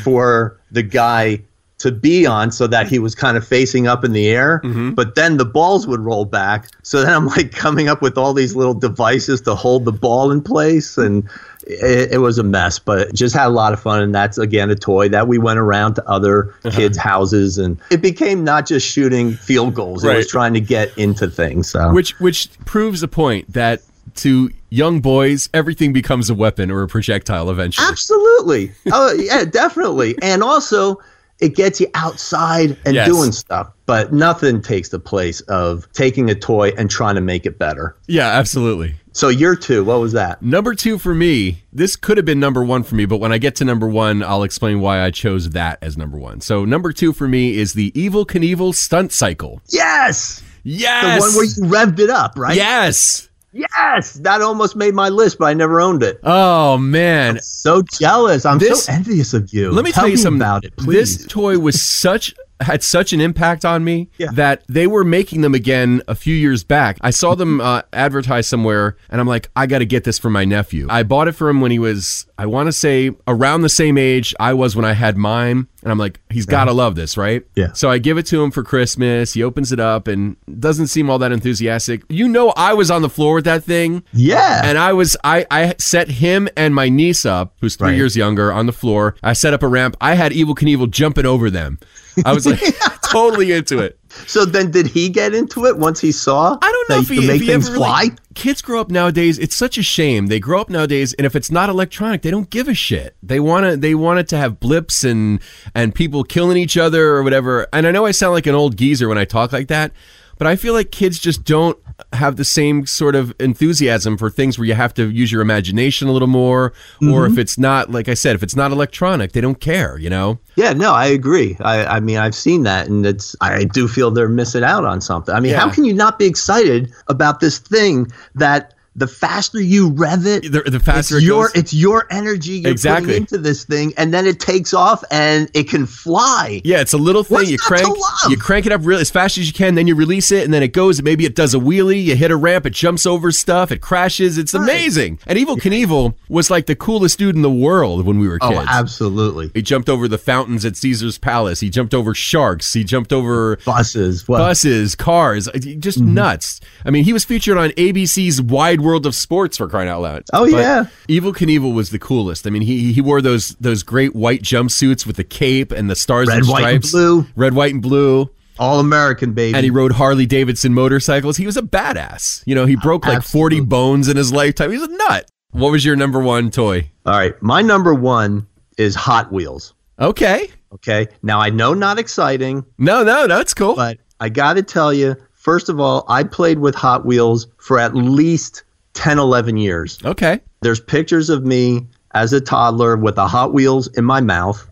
for 0.05 0.61
the 0.71 0.85
guy 0.85 1.43
to 1.79 1.93
be 1.93 2.25
on 2.25 2.51
so 2.51 2.67
that 2.67 2.89
he 2.89 2.99
was 2.99 3.15
kind 3.15 3.37
of 3.37 3.47
facing 3.47 3.87
up 3.87 4.05
in 4.05 4.13
the 4.13 4.29
air. 4.29 4.61
Mm-hmm. 4.65 4.93
But 4.93 5.15
then 5.15 5.37
the 5.37 5.45
balls 5.45 5.87
would 5.87 6.01
roll 6.01 6.25
back. 6.25 6.69
So 6.83 7.03
then 7.03 7.13
i'm 7.13 7.27
like 7.27 7.53
coming 7.53 7.89
up 7.89 8.01
with 8.01 8.17
all 8.17 8.33
these 8.33 8.57
little 8.57 8.75
devices 8.75 9.41
to 9.43 9.55
hold 9.55 9.85
the 9.85 9.93
ball 9.93 10.31
in 10.31 10.41
place. 10.41 10.97
And 10.97 11.29
it, 11.67 12.13
it 12.13 12.19
was 12.19 12.39
a 12.39 12.43
mess 12.43 12.79
but 12.79 13.13
just 13.13 13.35
had 13.35 13.49
a 13.49 13.51
lot 13.51 13.73
of 13.73 13.81
fun. 13.81 14.03
And 14.03 14.15
that's 14.15 14.39
again 14.39 14.71
a 14.71 14.75
toy 14.75 15.09
that 15.11 15.29
we 15.29 15.37
went 15.39 15.59
around 15.59 15.95
to 15.95 16.09
other 16.09 16.55
uh-huh. 16.65 16.77
kids 16.77 16.97
houses. 16.97 17.59
And 17.59 17.79
it 17.91 18.01
became 18.01 18.43
not 18.43 18.67
just 18.67 18.87
shooting 18.87 19.33
field 19.33 19.75
goals. 19.75 20.05
Right. 20.05 20.15
it 20.15 20.19
was 20.19 20.29
trying 20.29 20.55
to 20.55 20.61
get 20.61 20.97
into 20.97 21.29
things 21.29 21.69
so. 21.69 21.93
Which 21.93 22.19
which 22.21 22.49
proves 22.65 23.03
a 23.03 23.09
point 23.09 23.53
that 23.53 23.83
to 24.17 24.51
young 24.71 25.01
boys, 25.01 25.49
everything 25.53 25.93
becomes 25.93 26.31
a 26.31 26.35
weapon 26.35 26.71
or 26.71 26.83
a 26.83 26.89
projectile 26.89 27.51
eventually. 27.51 27.87
Absolutely. 27.87 28.73
Oh, 28.91 29.13
yeah, 29.13 29.45
definitely. 29.45 30.17
And 30.23 30.43
also, 30.43 31.01
it 31.41 31.55
gets 31.55 31.81
you 31.81 31.87
outside 31.95 32.77
and 32.85 32.95
Yes. 32.95 33.07
doing 33.09 33.31
stuff, 33.33 33.69
but 33.85 34.13
nothing 34.13 34.63
takes 34.63 34.89
the 34.89 34.99
place 34.99 35.41
of 35.43 35.87
taking 35.93 36.31
a 36.31 36.35
toy 36.35 36.73
and 36.79 36.91
trying 36.91 37.15
to 37.17 37.21
make 37.21 37.45
it 37.47 37.59
better. 37.59 37.95
Yeah, 38.07 38.29
absolutely. 38.29 38.95
So, 39.13 39.29
year 39.29 39.55
two, 39.57 39.83
what 39.85 40.01
was 40.01 40.13
that? 40.13 40.43
Number 40.43 40.75
two 40.75 40.99
for 40.99 41.15
me, 41.15 41.63
this 41.73 41.97
could 41.97 42.17
have 42.19 42.27
been 42.27 42.41
number 42.41 42.63
one 42.63 42.83
for 42.83 42.95
me, 42.97 43.07
but 43.07 43.17
when 43.19 43.33
I 43.33 43.39
get 43.39 43.55
to 43.57 43.65
number 43.65 43.89
one, 43.89 44.23
I'll 44.23 44.43
explain 44.43 44.81
why 44.81 45.01
I 45.03 45.11
chose 45.11 45.51
that 45.51 45.79
as 45.83 45.97
number 45.97 46.19
one. 46.19 46.41
So, 46.43 46.65
number 46.65 46.93
two 46.93 47.13
for 47.15 47.27
me 47.27 47.57
is 47.57 47.73
the 47.73 47.91
Evel 47.93 48.27
Knievel 48.27 48.75
stunt 48.75 49.13
cycle. 49.13 49.61
Yes. 49.69 50.43
Yes. 50.65 51.15
The 51.17 51.21
one 51.21 51.35
where 51.37 51.45
you 51.45 51.73
revved 51.75 51.99
it 52.01 52.11
up, 52.11 52.33
right? 52.37 52.57
Yes. 52.57 53.29
Yes. 53.57 54.15
That 54.15 54.43
almost 54.43 54.77
made 54.77 54.95
my 54.95 55.09
list, 55.09 55.39
but 55.39 55.47
I 55.47 55.55
never 55.55 55.81
owned 55.81 56.03
it. 56.03 56.21
Oh, 56.25 56.77
man. 56.79 57.37
I'm 57.37 57.41
So 57.43 57.83
jealous. 57.83 58.45
I'm 58.45 58.59
This- 58.59 58.85
so 58.85 58.93
envious 58.93 59.33
of 59.35 59.53
you. 59.53 59.71
Let 59.73 59.85
me 59.85 59.93
tell, 59.93 60.09
you 60.09 60.17
something 60.17 60.41
about 60.41 60.65
it, 60.65 60.77
please. 60.77 61.19
This 61.19 61.27
toy 61.27 61.59
was 61.59 61.81
such 62.01 62.35
had 62.63 62.83
such 62.83 63.13
an 63.13 63.21
impact 63.21 63.67
on 63.67 63.85
me 63.85 64.09
Yeah. 64.17 64.29
that 64.33 64.63
they 64.67 64.87
were 64.87 65.05
making 65.05 65.43
them 65.43 65.55
again 65.55 66.01
a 66.09 66.15
few 66.15 66.35
years 66.35 66.65
back. 66.65 66.97
I 67.03 67.11
saw 67.11 67.35
them 67.35 67.61
uh, 67.61 67.83
advertised 67.93 68.49
somewhere, 68.49 68.97
and 69.11 69.21
I'm 69.21 69.27
like, 69.27 69.51
I 69.55 69.67
got 69.67 69.81
to 69.81 69.85
get 69.85 70.05
this 70.05 70.19
for 70.19 70.31
my 70.31 70.47
nephew. 70.47 70.87
I 70.89 71.03
bought 71.03 71.29
it 71.29 71.33
for 71.33 71.51
him 71.51 71.61
when 71.61 71.71
he 71.71 71.79
was, 71.79 72.27
I 72.39 72.47
want 72.47 72.69
to 72.69 72.73
say, 72.73 73.11
around 73.29 73.61
the 73.61 73.69
same 73.69 73.99
age 73.99 74.35
I 74.41 74.55
was 74.55 74.75
when 74.75 74.87
I 74.87 74.95
had 74.95 75.19
mine, 75.19 75.69
and 75.87 75.93
I'm 75.93 75.99
like, 75.99 76.19
he's 76.31 76.47
got 76.47 76.65
to 76.65 76.73
love 76.73 76.97
this, 76.97 77.17
right? 77.17 77.45
Yeah. 77.55 77.73
So 77.73 77.89
I 77.89 77.99
give 77.99 78.19
it 78.19 78.27
to 78.27 78.43
him 78.43 78.51
for 78.51 78.65
Christmas. 78.65 79.35
He 79.35 79.45
opens 79.45 79.71
it 79.71 79.79
up 79.79 80.09
and 80.09 80.37
doesn't 80.59 80.89
seem 80.89 81.09
all 81.09 81.21
that 81.21 81.31
enthusiastic. 81.31 82.03
You 82.09 82.27
know, 82.27 82.53
I 82.57 82.75
was 82.75 82.91
on 82.91 83.03
the 83.03 83.09
floor 83.09 83.37
with 83.37 83.45
that 83.45 83.63
thing. 83.63 84.03
yeah. 84.13 84.63
And 84.65 84.79
I 84.79 84.93
was 84.95 85.17
I 85.23 85.47
I 85.49 85.77
set 85.79 86.09
him 86.11 86.49
and 86.57 86.75
my 86.75 86.89
niece 86.89 87.25
up, 87.25 87.55
who's 87.61 87.77
three 87.77 87.91
Right. 87.91 87.97
years 87.97 88.17
younger, 88.17 88.53
on 88.53 88.67
the 88.67 88.73
floor. 88.73 89.15
I 89.23 89.33
set 89.33 89.55
up 89.55 89.63
a 89.63 89.69
ramp. 89.69 89.97
I 90.01 90.15
had 90.17 90.33
Evel 90.33 90.57
Knievel 90.57 90.91
jumping 90.91 91.25
over 91.25 91.51
them. 91.51 91.79
I 92.25 92.33
was 92.33 92.47
like 92.47 92.61
totally 93.11 93.53
into 93.53 93.79
it. 93.79 93.97
So 94.27 94.45
then, 94.45 94.71
did 94.71 94.87
he 94.87 95.09
get 95.09 95.35
into 95.35 95.67
it 95.67 95.79
once 95.79 96.01
he 96.01 96.13
saw 96.13 96.57
I 96.63 96.73
don't 96.73 96.91
know 96.91 97.01
if 97.01 97.09
he, 97.09 97.21
can 97.21 97.31
if 97.31 97.41
he 97.41 97.47
things 97.47 97.67
ever 97.67 97.73
really- 97.75 97.77
fly? 97.79 98.11
Kids 98.35 98.61
grow 98.61 98.81
up 98.81 98.91
nowadays. 98.91 99.39
It's 99.39 99.57
such 99.57 99.79
a 99.79 99.83
shame. 99.83 100.27
They 100.27 100.39
grow 100.41 100.61
up 100.61 100.69
nowadays, 100.69 101.15
and 101.15 101.25
if 101.27 101.35
it's 101.35 101.51
not 101.51 101.71
electronic, 101.71 102.21
they 102.21 102.31
don't 102.31 102.51
give 102.51 102.69
a 102.69 102.75
shit. 102.75 103.17
They 103.23 103.41
want 103.41 103.65
to. 103.65 103.77
They 103.79 103.95
want 103.95 104.19
it 104.19 104.29
to 104.29 104.37
have 104.37 104.61
blips 104.61 105.05
and 105.05 105.41
and 105.75 105.95
people 105.95 106.23
killing 106.23 106.59
each 106.59 106.77
other 106.77 107.15
or 107.15 107.23
whatever. 107.23 107.67
And 107.73 107.87
I 107.87 107.93
know 107.93 108.05
I 108.05 108.11
sound 108.11 108.35
like 108.35 108.47
an 108.47 108.55
old 108.55 108.77
geezer 108.77 109.09
when 109.09 109.17
I 109.17 109.25
talk 109.25 109.53
like 109.53 109.69
that, 109.69 109.93
but 110.39 110.47
I 110.47 110.57
feel 110.57 110.75
like 110.75 110.91
kids 110.91 111.19
just 111.19 111.45
don't 111.45 111.79
have 112.13 112.37
the 112.37 112.45
same 112.45 112.85
sort 112.85 113.15
of 113.15 113.35
enthusiasm 113.41 114.19
for 114.19 114.29
things 114.29 114.59
where 114.59 114.67
you 114.67 114.75
have 114.75 114.93
to 114.95 115.11
use 115.11 115.33
your 115.33 115.41
imagination 115.41 116.09
a 116.09 116.13
little 116.13 116.29
more, 116.29 116.75
or 117.01 117.25
if 117.25 117.33
mm-hmm. 117.33 117.39
it's 117.41 117.57
not 117.59 117.91
like 117.91 118.09
I 118.09 118.15
said, 118.15 118.37
if 118.37 118.43
it's 118.43 118.57
not 118.57 118.71
electronic, 118.71 119.33
they 119.33 119.41
don't 119.41 119.61
care. 119.61 119.99
You 119.99 120.11
know. 120.11 120.39
Yeah, 120.57 120.73
no, 120.73 120.93
I 120.93 121.07
agree. 121.07 121.57
I, 121.61 121.97
I 121.97 122.01
mean, 122.01 122.19
I've 122.19 122.35
seen 122.35 122.63
that, 122.65 122.89
and 122.89 123.05
it's. 123.07 123.35
I 123.41 123.65
do 123.65 123.89
feel 123.89 124.11
they're 124.11 124.29
missing 124.29 124.65
out 124.65 124.85
on 124.85 125.01
something. 125.01 125.35
I 125.35 125.41
mean, 125.41 125.53
Yeah. 125.53 125.61
how 125.61 125.71
can 125.71 125.85
you 125.85 125.95
not 125.95 126.19
be 126.19 126.27
excited 126.27 126.93
about 127.09 127.41
this 127.41 127.59
thing 127.59 128.11
that 128.35 128.75
the 128.97 129.07
faster 129.07 129.61
you 129.61 129.91
rev 129.91 130.27
it, 130.27 130.51
The, 130.51 130.63
the 130.63 130.81
faster 130.81 131.17
it's 131.17 131.25
it 131.25 131.27
your 131.27 131.47
goes, 131.49 131.55
it's 131.55 131.75
your 131.75 132.07
energy 132.11 132.59
you're 132.59 132.71
Exactly. 132.73 133.07
putting 133.09 133.23
into 133.23 133.39
this 133.39 133.65
thing, 133.65 133.93
and 133.97 134.13
then 134.13 134.27
it 134.27 134.41
takes 134.41 134.73
off 134.75 135.05
and 135.11 135.51
it 135.55 135.69
can 135.69 135.87
fly. 135.87 136.61
Yeah, 136.65 136.81
it's 136.81 136.93
a 136.95 136.99
little 136.99 137.23
thing. 137.23 137.35
What's 137.35 137.51
you 137.51 137.59
crank, 137.59 137.97
you 138.29 138.37
crank 138.37 138.67
it 138.67 138.73
up 138.73 138.81
real 138.85 138.99
as 138.99 139.11
fast 139.11 139.39
as 139.39 139.47
you 139.47 139.53
can, 139.53 139.75
then 139.75 139.87
you 139.87 139.95
release 139.95 140.33
it, 140.33 140.45
and 140.45 140.53
then 140.55 140.63
it 140.63 140.73
goes. 140.73 141.03
Maybe 141.03 141.25
it 141.27 141.35
does 141.35 141.55
a 141.55 141.59
wheelie. 141.59 142.03
You 142.03 142.17
hit 142.17 142.31
a 142.31 142.37
ramp, 142.37 142.67
it 142.67 142.73
jumps 142.73 143.07
over 143.07 143.31
stuff, 143.31 143.71
it 143.71 143.81
crashes. 143.81 144.39
It's 144.39 144.55
amazing. 144.55 145.19
And 145.27 145.39
Evel 145.39 145.57
Knievel 145.59 146.15
was 146.29 146.51
like 146.51 146.67
the 146.67 146.75
coolest 146.77 147.19
dude 147.19 147.37
in 147.37 147.43
the 147.43 147.51
world 147.51 148.07
when 148.07 148.19
we 148.19 148.27
were 148.29 148.39
kids. 148.39 148.55
Oh, 148.57 148.65
absolutely. 148.69 149.51
he 149.55 149.63
jumped 149.63 149.89
over 149.89 150.09
the 150.09 150.19
fountains 150.19 150.65
at 150.65 150.77
Caesar's 150.77 151.19
Palace. 151.19 151.61
He 151.61 151.69
jumped 151.71 151.93
over 151.95 152.15
sharks. 152.15 152.73
He 152.73 152.83
jumped 152.85 153.13
over 153.13 153.57
Buses. 153.65 154.27
Well, 154.27 154.41
buses, 154.41 154.95
cars. 154.95 155.49
Just 155.79 155.99
Mm-hmm. 156.01 156.15
nuts. 156.15 156.61
I 156.85 156.91
mean, 156.91 157.05
he 157.05 157.13
was 157.13 157.25
featured 157.25 157.57
on 157.59 157.71
ABC's 157.71 158.41
Wide 158.43 158.81
World 158.87 159.05
of 159.07 159.15
Sports 159.15 159.57
for 159.59 159.69
crying 159.69 159.89
out 159.89 160.01
loud. 160.01 160.23
Oh, 160.33 160.51
But 160.51 160.57
yeah. 160.59 160.87
Evel 161.09 161.35
Knievel 161.35 161.75
was 161.75 161.91
the 161.91 161.99
coolest. 161.99 162.47
I 162.47 162.51
mean, 162.51 162.63
he 162.63 162.93
he 162.93 163.01
wore 163.01 163.21
those 163.21 163.51
those 163.61 163.83
great 163.83 164.15
white 164.15 164.43
jumpsuits 164.43 165.07
with 165.07 165.17
the 165.17 165.25
cape 165.25 165.73
and 165.73 165.91
the 165.91 165.97
stars 165.97 166.29
Red, 166.29 166.39
and 166.39 166.49
white, 166.49 166.75
and 166.75 166.85
stripes. 166.85 166.93
blue. 166.93 167.27
Red, 167.37 167.55
white, 167.55 167.73
and 167.75 167.83
blue. 167.83 168.31
all 168.59 168.81
American 168.81 169.33
baby. 169.35 169.55
And 169.55 169.65
he 169.65 169.71
rode 169.71 169.93
Harley 169.93 170.25
Davidson 170.25 170.73
motorcycles. 170.73 171.37
He 171.37 171.45
was 171.45 171.57
a 171.59 171.63
badass. 171.63 172.43
You 172.47 172.55
know, 172.55 172.65
he 172.65 172.77
broke 172.77 173.05
like 173.07 173.23
40 173.23 173.61
bones 173.61 174.09
in 174.09 174.17
his 174.17 174.33
lifetime. 174.33 174.71
He 174.71 174.79
was 174.79 174.89
a 174.89 174.97
nut. 174.97 175.31
What 175.51 175.73
was 175.73 175.85
your 175.85 175.97
number 175.97 176.21
one 176.21 176.51
toy? 176.51 176.91
all 177.05 177.13
right, 177.19 177.35
my 177.43 177.61
number 177.63 177.93
one 177.95 178.47
is 178.79 178.95
Hot 178.95 179.31
Wheels. 179.33 179.75
Okay. 179.99 180.49
Okay, 180.75 181.09
now 181.23 181.41
I 181.41 181.49
know 181.51 181.73
not 181.75 181.99
exciting. 181.99 182.65
No, 182.79 183.03
no, 183.05 183.27
no, 183.27 183.41
it's 183.41 183.55
cool. 183.55 183.75
But 183.77 183.99
I 184.21 184.29
got 184.29 184.55
to 184.55 184.63
tell 184.63 184.93
you, 184.93 185.17
first 185.33 185.69
of 185.71 185.81
all, 185.81 186.05
I 186.09 186.23
played 186.25 186.59
with 186.59 186.75
Hot 186.75 187.07
Wheels 187.07 187.47
for 187.59 187.79
at 187.79 187.95
least 187.95 188.65
10, 188.97 189.19
11 189.19 189.57
years. 189.57 189.99
okay. 190.05 190.41
There's 190.63 190.81
pictures 190.81 191.31
of 191.31 191.45
me 191.45 191.87
as 192.15 192.33
a 192.33 192.41
toddler 192.41 192.97
with 192.97 193.15
the 193.15 193.29
Hot 193.29 193.53
Wheels 193.53 193.87
in 193.89 194.05
my 194.05 194.21
mouth. 194.21 194.67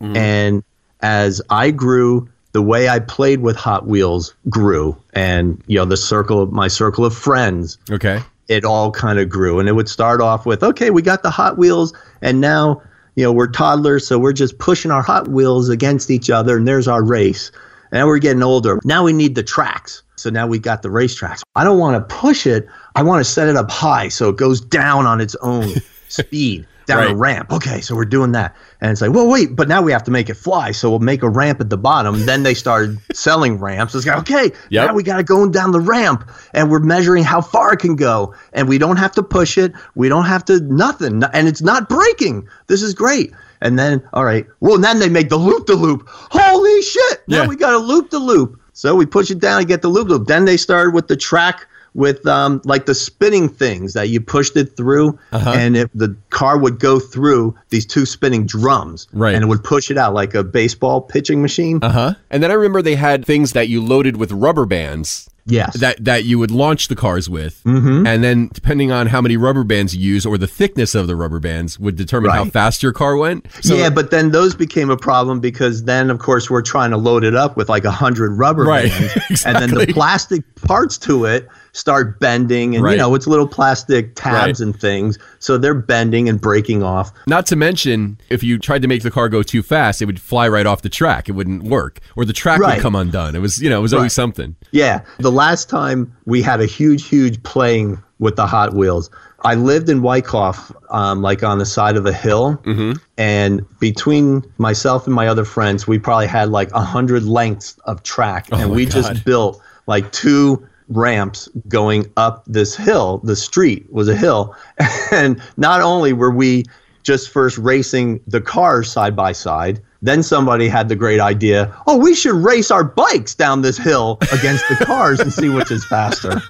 Mm. 0.00 0.16
And 0.16 0.64
as 1.00 1.42
I 1.50 1.70
grew, 1.72 2.28
the 2.52 2.62
way 2.62 2.88
I 2.88 2.98
played 3.00 3.40
with 3.40 3.56
Hot 3.56 3.86
Wheels 3.86 4.34
grew. 4.48 4.96
And, 5.14 5.60
you 5.66 5.76
know, 5.78 5.84
the 5.86 5.96
circle 5.96 6.40
of 6.40 6.52
my 6.52 6.68
circle 6.68 7.04
of 7.04 7.16
friends, 7.16 7.78
Okay. 7.90 8.22
it 8.48 8.64
all 8.64 8.90
kind 8.92 9.18
of 9.18 9.28
grew. 9.28 9.58
And 9.58 9.68
it 9.68 9.72
would 9.72 9.88
start 9.88 10.20
off 10.20 10.46
with, 10.46 10.62
okay, 10.62 10.90
we 10.90 11.02
got 11.02 11.22
the 11.22 11.30
Hot 11.30 11.56
Wheels, 11.58 11.92
and 12.22 12.40
now, 12.40 12.82
you 13.16 13.24
know, 13.24 13.32
we're 13.32 13.48
toddlers, 13.48 14.06
so 14.06 14.18
we're 14.18 14.32
just 14.34 14.58
pushing 14.58 14.90
our 14.90 15.02
Hot 15.02 15.26
Wheels 15.28 15.68
against 15.68 16.10
each 16.10 16.28
other, 16.30 16.56
and 16.58 16.68
there's 16.68 16.86
our 16.86 17.02
race. 17.02 17.50
And 17.90 17.98
now 18.00 18.06
we're 18.06 18.18
getting 18.18 18.42
older. 18.42 18.78
Now 18.84 19.04
we 19.04 19.12
need 19.12 19.34
the 19.34 19.42
tracks. 19.42 20.02
So 20.20 20.30
now 20.30 20.46
we 20.46 20.58
got 20.58 20.82
the 20.82 20.88
racetracks. 20.90 21.42
I 21.56 21.64
don't 21.64 21.78
want 21.78 21.96
to 22.08 22.14
push 22.14 22.46
it. 22.46 22.66
I 22.94 23.02
want 23.02 23.24
to 23.24 23.30
set 23.30 23.48
it 23.48 23.56
up 23.56 23.70
high 23.70 24.08
so 24.08 24.28
it 24.28 24.36
goes 24.36 24.60
down 24.60 25.06
on 25.06 25.20
its 25.20 25.34
own 25.42 25.68
speed 26.08 26.66
down 26.86 27.12
a 27.12 27.14
ramp. 27.14 27.52
Okay, 27.52 27.80
so 27.80 27.94
we're 27.94 28.04
doing 28.04 28.32
that. 28.32 28.56
And 28.80 28.90
it's 28.90 29.00
like, 29.00 29.12
well, 29.12 29.28
wait, 29.28 29.54
but 29.54 29.68
now 29.68 29.80
we 29.80 29.92
have 29.92 30.02
to 30.04 30.10
make 30.10 30.28
it 30.28 30.34
fly. 30.34 30.72
So 30.72 30.90
we'll 30.90 30.98
make 30.98 31.22
a 31.22 31.28
ramp 31.28 31.60
at 31.60 31.70
the 31.70 31.76
bottom. 31.78 32.20
Then 32.26 32.42
they 32.42 32.52
started 32.54 32.98
selling 33.12 33.58
ramps. 33.58 33.94
It's 33.94 34.04
like, 34.06 34.18
okay, 34.18 34.50
Yep. 34.70 34.88
now 34.88 34.94
we 34.94 35.04
got 35.04 35.18
to 35.18 35.22
go 35.22 35.48
down 35.48 35.70
the 35.70 35.80
ramp 35.80 36.28
and 36.52 36.68
we're 36.70 36.80
measuring 36.80 37.22
how 37.22 37.40
far 37.42 37.72
it 37.74 37.78
can 37.78 37.94
go. 37.96 38.34
And 38.52 38.68
we 38.68 38.76
don't 38.76 38.96
have 38.96 39.12
to 39.12 39.22
push 39.22 39.56
it. 39.56 39.72
We 39.94 40.08
don't 40.08 40.24
have 40.24 40.44
to 40.46 40.58
nothing. 40.60 41.22
And 41.32 41.46
it's 41.46 41.62
not 41.62 41.88
breaking. 41.88 42.48
This 42.66 42.82
is 42.82 42.92
great. 42.92 43.32
And 43.60 43.78
then, 43.78 44.02
all 44.12 44.24
right, 44.24 44.46
well, 44.60 44.78
then 44.78 44.98
they 44.98 45.08
make 45.08 45.28
the 45.28 45.36
loop 45.36 45.66
the 45.66 45.76
loop. 45.76 46.08
Holy 46.08 46.82
shit. 46.82 47.22
Now 47.28 47.42
Yeah. 47.42 47.46
we 47.48 47.54
got 47.56 47.72
a 47.74 47.78
loop 47.78 48.10
the 48.10 48.18
loop. 48.18 48.59
So 48.80 48.94
we 48.94 49.04
push 49.04 49.30
it 49.30 49.40
down 49.40 49.58
and 49.58 49.68
get 49.68 49.82
the 49.82 49.88
loop 49.88 50.08
loop. 50.08 50.26
Then 50.26 50.46
they 50.46 50.56
started 50.56 50.94
with 50.94 51.06
the 51.08 51.14
track 51.16 51.66
with 51.92 52.26
um, 52.26 52.62
like 52.64 52.86
the 52.86 52.94
spinning 52.94 53.46
things 53.46 53.92
that 53.92 54.08
you 54.08 54.22
pushed 54.22 54.56
it 54.56 54.74
through 54.74 55.18
Uh-huh. 55.32 55.50
and 55.54 55.76
it, 55.76 55.90
the 55.94 56.16
car 56.30 56.56
would 56.56 56.78
go 56.78 56.98
through 56.98 57.54
these 57.68 57.84
two 57.84 58.06
spinning 58.06 58.46
drums 58.46 59.06
Right. 59.12 59.34
and 59.34 59.44
it 59.44 59.48
would 59.48 59.62
push 59.62 59.90
it 59.90 59.98
out 59.98 60.14
like 60.14 60.34
a 60.34 60.42
baseball 60.42 61.02
pitching 61.02 61.42
machine. 61.42 61.80
Uh 61.82 61.90
huh. 61.90 62.14
And 62.30 62.42
then 62.42 62.50
I 62.50 62.54
remember 62.54 62.80
they 62.80 62.94
had 62.94 63.26
things 63.26 63.52
that 63.52 63.68
you 63.68 63.82
loaded 63.84 64.16
with 64.16 64.32
rubber 64.32 64.64
bands 64.64 65.28
yes. 65.50 65.76
that 65.78 66.04
that 66.04 66.24
you 66.24 66.38
would 66.38 66.50
launch 66.50 66.88
the 66.88 66.96
cars 66.96 67.28
with, 67.28 67.60
Mhm. 67.64 68.06
and 68.06 68.22
then 68.24 68.50
depending 68.52 68.90
on 68.92 69.08
how 69.08 69.20
many 69.20 69.36
rubber 69.36 69.64
bands 69.64 69.94
you 69.96 70.02
use 70.02 70.24
or 70.24 70.38
the 70.38 70.46
thickness 70.46 70.94
of 70.94 71.06
the 71.06 71.16
rubber 71.16 71.40
bands 71.40 71.78
would 71.78 71.96
determine 71.96 72.30
how 72.30 72.44
fast 72.44 72.82
your 72.82 72.92
car 72.92 73.16
went. 73.16 73.46
So, 73.60 73.74
yeah, 73.74 73.90
but 73.90 74.10
then 74.10 74.30
those 74.30 74.54
became 74.54 74.90
a 74.90 74.96
problem 74.96 75.40
because 75.40 75.84
then, 75.84 76.10
of 76.10 76.18
course, 76.18 76.48
we're 76.50 76.62
trying 76.62 76.90
to 76.90 76.96
load 76.96 77.24
it 77.24 77.34
up 77.34 77.56
with 77.56 77.68
like 77.68 77.84
a 77.84 77.90
hundred 77.90 78.32
rubber 78.38 78.64
Right, 78.64 78.90
bands, 78.90 79.44
and 79.46 79.56
then 79.58 79.70
the 79.70 79.92
plastic 79.92 80.42
parts 80.66 80.96
to 80.98 81.24
it 81.24 81.48
start 81.72 82.18
bending, 82.20 82.74
and 82.74 82.84
Right. 82.84 82.92
you 82.92 82.98
know 82.98 83.14
it's 83.14 83.26
little 83.26 83.46
plastic 83.46 84.14
tabs 84.14 84.60
Right. 84.60 84.66
and 84.66 84.78
things, 84.80 85.18
so 85.38 85.56
they're 85.58 85.74
bending 85.74 86.28
and 86.28 86.40
breaking 86.40 86.82
off. 86.82 87.12
Not 87.26 87.46
to 87.46 87.56
mention, 87.56 88.18
if 88.28 88.42
you 88.42 88.58
tried 88.58 88.82
to 88.82 88.88
make 88.88 89.02
the 89.02 89.10
car 89.10 89.28
go 89.28 89.42
too 89.42 89.62
fast, 89.62 90.02
it 90.02 90.06
would 90.06 90.20
fly 90.20 90.48
right 90.48 90.66
off 90.66 90.82
the 90.82 90.88
track. 90.88 91.28
It 91.28 91.32
wouldn't 91.32 91.62
work, 91.64 92.00
or 92.16 92.24
the 92.24 92.32
track 92.32 92.60
Right. 92.60 92.76
would 92.76 92.82
come 92.82 92.94
undone. 92.96 93.34
It 93.36 93.40
was, 93.40 93.62
you 93.62 93.70
know, 93.70 93.78
it 93.78 93.82
was 93.82 93.94
always 93.94 94.12
something. 94.12 94.56
Yeah, 94.72 95.00
the 95.18 95.32
last 95.32 95.68
time 95.68 96.12
we 96.26 96.42
had 96.42 96.60
a 96.60 96.66
huge, 96.66 97.06
huge 97.06 97.42
playing 97.42 97.98
with 98.18 98.36
the 98.36 98.46
Hot 98.46 98.74
Wheels, 98.74 99.08
I 99.42 99.54
lived 99.54 99.88
in 99.88 100.02
Wyckoff, 100.02 100.70
um, 100.90 101.22
like 101.22 101.42
on 101.42 101.58
the 101.58 101.64
side 101.64 101.96
of 101.96 102.04
a 102.04 102.12
hill, 102.12 102.60
Mm-hmm. 102.64 102.92
and 103.16 103.64
between 103.78 104.42
myself 104.58 105.06
and 105.06 105.14
my 105.14 105.26
other 105.28 105.44
friends, 105.46 105.86
we 105.88 105.98
probably 105.98 106.26
had 106.26 106.50
like 106.50 106.70
a 106.72 106.82
hundred 106.82 107.24
lengths 107.24 107.76
of 107.86 108.02
track, 108.02 108.48
and 108.52 108.60
Oh 108.62 108.68
my 108.68 108.74
we 108.74 108.84
God. 108.84 108.92
just 108.92 109.24
built 109.24 109.60
like 109.86 110.12
two 110.12 110.62
ramps 110.90 111.48
going 111.68 112.10
up 112.16 112.44
this 112.46 112.76
hill. 112.76 113.18
The 113.24 113.36
street 113.36 113.90
was 113.90 114.08
a 114.08 114.16
hill, 114.16 114.54
and 115.12 115.40
not 115.56 115.80
only 115.80 116.12
were 116.12 116.30
we 116.30 116.64
just 117.02 117.30
first 117.30 117.56
racing 117.58 118.20
the 118.26 118.40
cars 118.40 118.90
side 118.90 119.16
by 119.16 119.32
side. 119.32 119.80
Then 120.02 120.22
somebody 120.22 120.68
had 120.68 120.88
the 120.88 120.96
great 120.96 121.20
idea, 121.20 121.74
oh, 121.86 121.98
we 121.98 122.14
should 122.14 122.34
race 122.34 122.70
our 122.70 122.84
bikes 122.84 123.34
down 123.34 123.60
this 123.60 123.76
hill 123.76 124.18
against 124.32 124.64
the 124.68 124.82
cars 124.84 125.20
and 125.20 125.32
see 125.32 125.50
which 125.50 125.70
is 125.70 125.84
faster. 125.86 126.40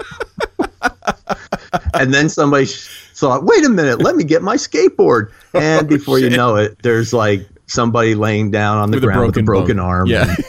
and 1.95 2.15
then 2.15 2.29
somebody 2.29 2.67
thought, 2.67 3.45
wait 3.45 3.65
a 3.65 3.69
minute, 3.69 4.01
let 4.01 4.15
me 4.15 4.23
get 4.23 4.43
my 4.43 4.57
skateboard. 4.57 5.33
And 5.53 5.87
oh, 5.87 5.89
before 5.89 6.19
you 6.21 6.31
know 6.31 6.57
it, 6.57 6.81
there's 6.83 7.13
like 7.13 7.47
somebody 7.67 8.15
laying 8.15 8.51
down 8.51 8.79
on 8.79 8.91
the 8.91 8.99
With 8.99 9.05
a 9.05 9.07
ground 9.09 9.27
with 9.27 9.37
a 9.39 9.43
broken 9.43 9.77
bone. 9.79 9.87
arm. 9.87 10.07
Yeah. 10.07 10.35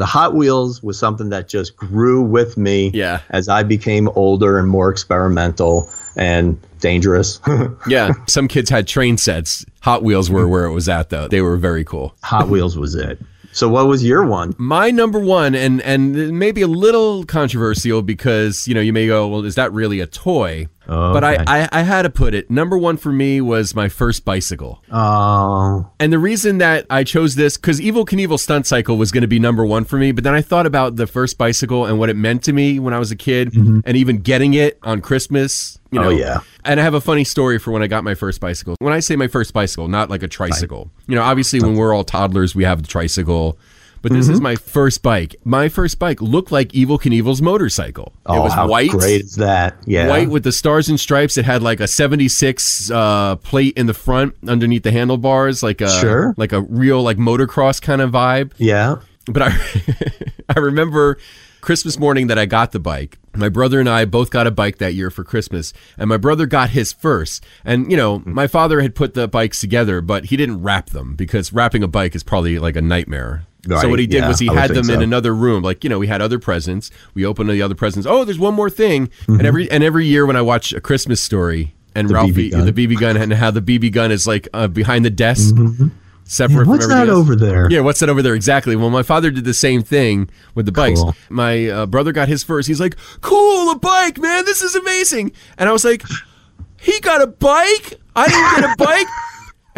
the 0.00 0.06
Hot 0.06 0.34
Wheels 0.34 0.82
was 0.82 0.98
something 0.98 1.28
that 1.28 1.48
just 1.48 1.76
grew 1.76 2.22
with 2.22 2.56
me 2.56 2.90
Yeah. 2.94 3.20
as 3.30 3.48
I 3.48 3.62
became 3.62 4.08
older 4.16 4.58
and 4.58 4.66
more 4.68 4.90
experimental 4.90 5.88
and 6.16 6.58
dangerous. 6.80 7.38
Yeah. 7.86 8.12
Some 8.26 8.48
kids 8.48 8.70
had 8.70 8.88
train 8.88 9.16
sets. 9.18 9.64
Hot 9.82 10.02
Wheels 10.02 10.30
were 10.30 10.48
where 10.48 10.64
it 10.64 10.72
was 10.72 10.88
at, 10.88 11.10
though. 11.10 11.28
They 11.28 11.42
were 11.42 11.56
very 11.56 11.84
cool. 11.84 12.14
Hot 12.24 12.48
Wheels 12.48 12.76
was 12.76 12.94
it. 12.94 13.18
So 13.52 13.68
what 13.68 13.86
was 13.88 14.04
your 14.04 14.24
one? 14.24 14.54
My 14.58 14.90
number 14.92 15.18
one, 15.18 15.54
and 15.56 15.82
and 15.82 16.38
maybe 16.38 16.62
a 16.62 16.68
little 16.68 17.24
controversial 17.24 18.00
because 18.00 18.68
you 18.68 18.74
know 18.74 18.80
you 18.80 18.92
may 18.92 19.08
go, 19.08 19.26
well, 19.26 19.44
is 19.44 19.56
that 19.56 19.72
really 19.72 19.98
a 20.00 20.06
toy? 20.06 20.68
But 20.90 21.22
I, 21.24 21.44
I 21.46 21.68
I 21.72 21.82
had 21.82 22.02
to 22.02 22.10
put 22.10 22.34
it. 22.34 22.50
Number 22.50 22.76
one 22.76 22.96
for 22.96 23.12
me 23.12 23.40
was 23.40 23.74
my 23.74 23.88
first 23.88 24.24
bicycle, 24.24 24.82
Oh, 24.90 25.88
and 26.00 26.12
the 26.12 26.18
reason 26.18 26.58
that 26.58 26.86
I 26.90 27.04
chose 27.04 27.34
this 27.36 27.56
because 27.56 27.80
Evel 27.80 28.04
Knievel 28.06 28.38
stunt 28.38 28.66
cycle 28.66 28.96
was 28.98 29.12
going 29.12 29.22
to 29.22 29.28
be 29.28 29.38
number 29.38 29.64
one 29.64 29.84
for 29.84 29.96
me. 29.98 30.12
But 30.12 30.24
then 30.24 30.34
I 30.34 30.42
thought 30.42 30.66
about 30.66 30.96
the 30.96 31.06
first 31.06 31.38
bicycle 31.38 31.86
and 31.86 31.98
what 31.98 32.10
it 32.10 32.16
meant 32.16 32.42
to 32.44 32.52
me 32.52 32.78
when 32.78 32.92
I 32.92 32.98
was 32.98 33.10
a 33.10 33.16
kid, 33.16 33.54
and 33.54 33.96
even 33.96 34.18
getting 34.18 34.54
it 34.54 34.78
on 34.82 35.00
Christmas. 35.00 35.76
You 35.92 35.98
Mm-hmm. 36.00 36.08
Oh, 36.08 36.10
yeah. 36.10 36.38
And 36.64 36.78
I 36.78 36.84
have 36.84 36.94
a 36.94 37.00
funny 37.00 37.24
story 37.24 37.58
for 37.58 37.72
when 37.72 37.82
I 37.82 37.88
got 37.88 38.04
my 38.04 38.14
first 38.14 38.40
bicycle. 38.40 38.76
When 38.78 38.92
I 38.92 39.00
say 39.00 39.16
my 39.16 39.26
first 39.26 39.52
bicycle, 39.52 39.88
not 39.88 40.08
like 40.08 40.22
a 40.22 40.28
tricycle. 40.28 40.90
You 41.08 41.16
know, 41.16 41.22
obviously 41.22 41.60
when 41.60 41.74
we're 41.74 41.92
all 41.92 42.04
toddlers, 42.04 42.54
we 42.54 42.62
have 42.64 42.82
the 42.82 42.88
tricycle. 42.88 43.58
But 44.02 44.12
this 44.12 44.26
Mm-hmm. 44.26 44.34
is 44.34 44.40
my 44.40 44.56
first 44.56 45.02
bike. 45.02 45.36
My 45.44 45.68
first 45.68 45.98
bike 45.98 46.22
looked 46.22 46.50
like 46.50 46.70
Evel 46.72 46.98
Knievel's 47.00 47.42
motorcycle. 47.42 48.12
oh, 48.26 48.36
it 48.38 48.40
was 48.40 48.52
how 48.54 48.66
white. 48.68 48.90
great 48.90 49.20
is 49.22 49.36
that? 49.36 49.76
Yeah. 49.86 50.08
White 50.08 50.30
with 50.30 50.42
the 50.42 50.52
stars 50.52 50.88
and 50.88 50.98
stripes. 50.98 51.36
It 51.36 51.44
had 51.44 51.62
like 51.62 51.80
a 51.80 51.86
76 51.86 52.90
uh, 52.90 53.36
plate 53.36 53.76
in 53.76 53.86
the 53.86 53.94
front 53.94 54.34
underneath 54.48 54.82
the 54.84 54.92
handlebars, 54.92 55.62
like 55.62 55.80
a 55.80 55.90
Sure. 56.00 56.34
like 56.36 56.52
a 56.52 56.62
real 56.62 57.02
like 57.02 57.18
motocross 57.18 57.80
kind 57.80 58.00
of 58.00 58.10
vibe. 58.10 58.52
Yeah. 58.56 58.96
But 59.26 59.42
I 59.42 59.58
I 60.56 60.58
remember 60.60 61.18
Christmas 61.60 61.98
morning 61.98 62.28
that 62.28 62.38
I 62.38 62.46
got 62.46 62.72
the 62.72 62.80
bike. 62.80 63.18
My 63.34 63.48
brother 63.50 63.78
and 63.78 63.88
I 63.88 64.06
both 64.06 64.30
got 64.30 64.46
a 64.46 64.50
bike 64.50 64.78
that 64.78 64.94
year 64.94 65.10
for 65.10 65.22
Christmas, 65.22 65.72
and 65.98 66.08
my 66.08 66.16
brother 66.16 66.46
got 66.46 66.70
his 66.70 66.92
first. 66.92 67.44
And 67.64 67.90
you 67.90 67.96
know, 67.96 68.22
my 68.24 68.46
father 68.46 68.80
had 68.80 68.94
put 68.94 69.14
the 69.14 69.28
bikes 69.28 69.60
together, 69.60 70.00
but 70.00 70.26
he 70.26 70.36
didn't 70.36 70.62
wrap 70.62 70.90
them 70.90 71.14
because 71.14 71.52
wrapping 71.52 71.82
a 71.82 71.88
bike 71.88 72.14
is 72.14 72.22
probably 72.22 72.58
like 72.58 72.76
a 72.76 72.82
nightmare. 72.82 73.44
So 73.68 73.88
what 73.88 73.98
he 73.98 74.06
did 74.06 74.22
yeah, 74.22 74.28
was 74.28 74.38
he 74.38 74.46
had 74.46 74.70
them 74.70 74.90
in 74.90 75.02
another 75.02 75.34
room. 75.34 75.62
Like 75.62 75.84
you 75.84 75.90
know, 75.90 75.98
we 75.98 76.06
had 76.06 76.22
other 76.22 76.38
presents. 76.38 76.90
We 77.14 77.24
opened 77.24 77.50
the 77.50 77.62
other 77.62 77.74
presents. 77.74 78.06
Oh, 78.06 78.24
there's 78.24 78.38
one 78.38 78.54
more 78.54 78.70
thing. 78.70 79.08
Mm-hmm. 79.08 79.34
And 79.34 79.46
every 79.46 79.70
and 79.70 79.84
every 79.84 80.06
year 80.06 80.26
when 80.26 80.36
I 80.36 80.42
watch 80.42 80.72
a 80.72 80.80
Christmas 80.80 81.22
story 81.22 81.74
and 81.94 82.08
BB 82.08 82.12
Ralphie 82.12 82.50
gun. 82.50 82.66
the 82.66 82.72
BB 82.72 82.98
gun 82.98 83.16
and 83.16 83.32
how 83.32 83.50
the 83.50 83.62
BB 83.62 83.92
gun 83.92 84.12
is 84.12 84.26
like 84.26 84.48
uh, 84.54 84.68
behind 84.68 85.04
the 85.04 85.10
desk, 85.10 85.54
separate 86.24 86.68
What's 86.68 86.84
from 86.84 86.92
that 86.92 87.08
else. 87.08 87.18
over 87.18 87.36
there? 87.36 87.70
Yeah, 87.70 87.80
what's 87.80 88.00
that 88.00 88.08
over 88.08 88.22
there? 88.22 88.34
Exactly. 88.34 88.76
Well, 88.76 88.90
my 88.90 89.02
father 89.02 89.30
did 89.30 89.44
the 89.44 89.54
same 89.54 89.82
thing 89.82 90.30
with 90.54 90.66
the 90.66 90.72
bikes. 90.72 91.00
Cool. 91.00 91.14
My 91.28 91.68
uh, 91.68 91.86
brother 91.86 92.12
got 92.12 92.28
his 92.28 92.42
first. 92.42 92.68
He's 92.68 92.80
like, 92.80 92.96
"Cool, 93.20 93.70
a 93.70 93.78
bike, 93.78 94.18
man! 94.18 94.44
This 94.44 94.62
is 94.62 94.74
amazing!" 94.74 95.32
And 95.58 95.68
I 95.68 95.72
was 95.72 95.84
like, 95.84 96.02
"He 96.78 96.98
got 97.00 97.20
a 97.20 97.26
bike? 97.26 98.00
I 98.16 98.28
didn't 98.28 98.62
get 98.62 98.72
a 98.72 98.76
bike." 98.76 99.06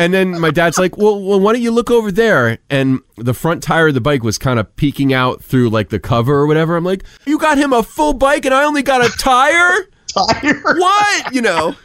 And 0.03 0.13
then 0.13 0.41
my 0.41 0.51
dad's 0.51 0.79
like, 0.79 0.97
well, 0.97 1.23
well, 1.23 1.39
why 1.39 1.53
don't 1.53 1.63
you 1.63 1.71
look 1.71 1.89
over 1.89 2.11
there? 2.11 2.59
And 2.69 2.99
the 3.17 3.33
front 3.35 3.63
tire 3.63 3.87
of 3.87 3.95
the 3.95 4.01
bike 4.01 4.25
was 4.25 4.37
kind 4.37 4.59
of 4.59 4.75
peeking 4.75 5.13
out 5.13 5.45
through 5.45 5.71
like 5.71 5.91
the 5.91 6.01
cover 6.01 6.35
or 6.35 6.49
whatever. 6.49 6.75
I'm 6.77 6.83
like, 6.83 7.05
you 7.25 7.39
got 7.39 7.57
him 7.57 7.73
a 7.73 7.85
full 7.85 8.13
bike 8.13 8.45
and 8.45 8.53
I 8.53 8.65
only 8.65 8.83
got 8.83 9.05
a 9.05 9.09
tire? 9.17 9.87
Tire. 10.09 10.61
What? 10.65 11.33
You 11.33 11.43
know? 11.43 11.77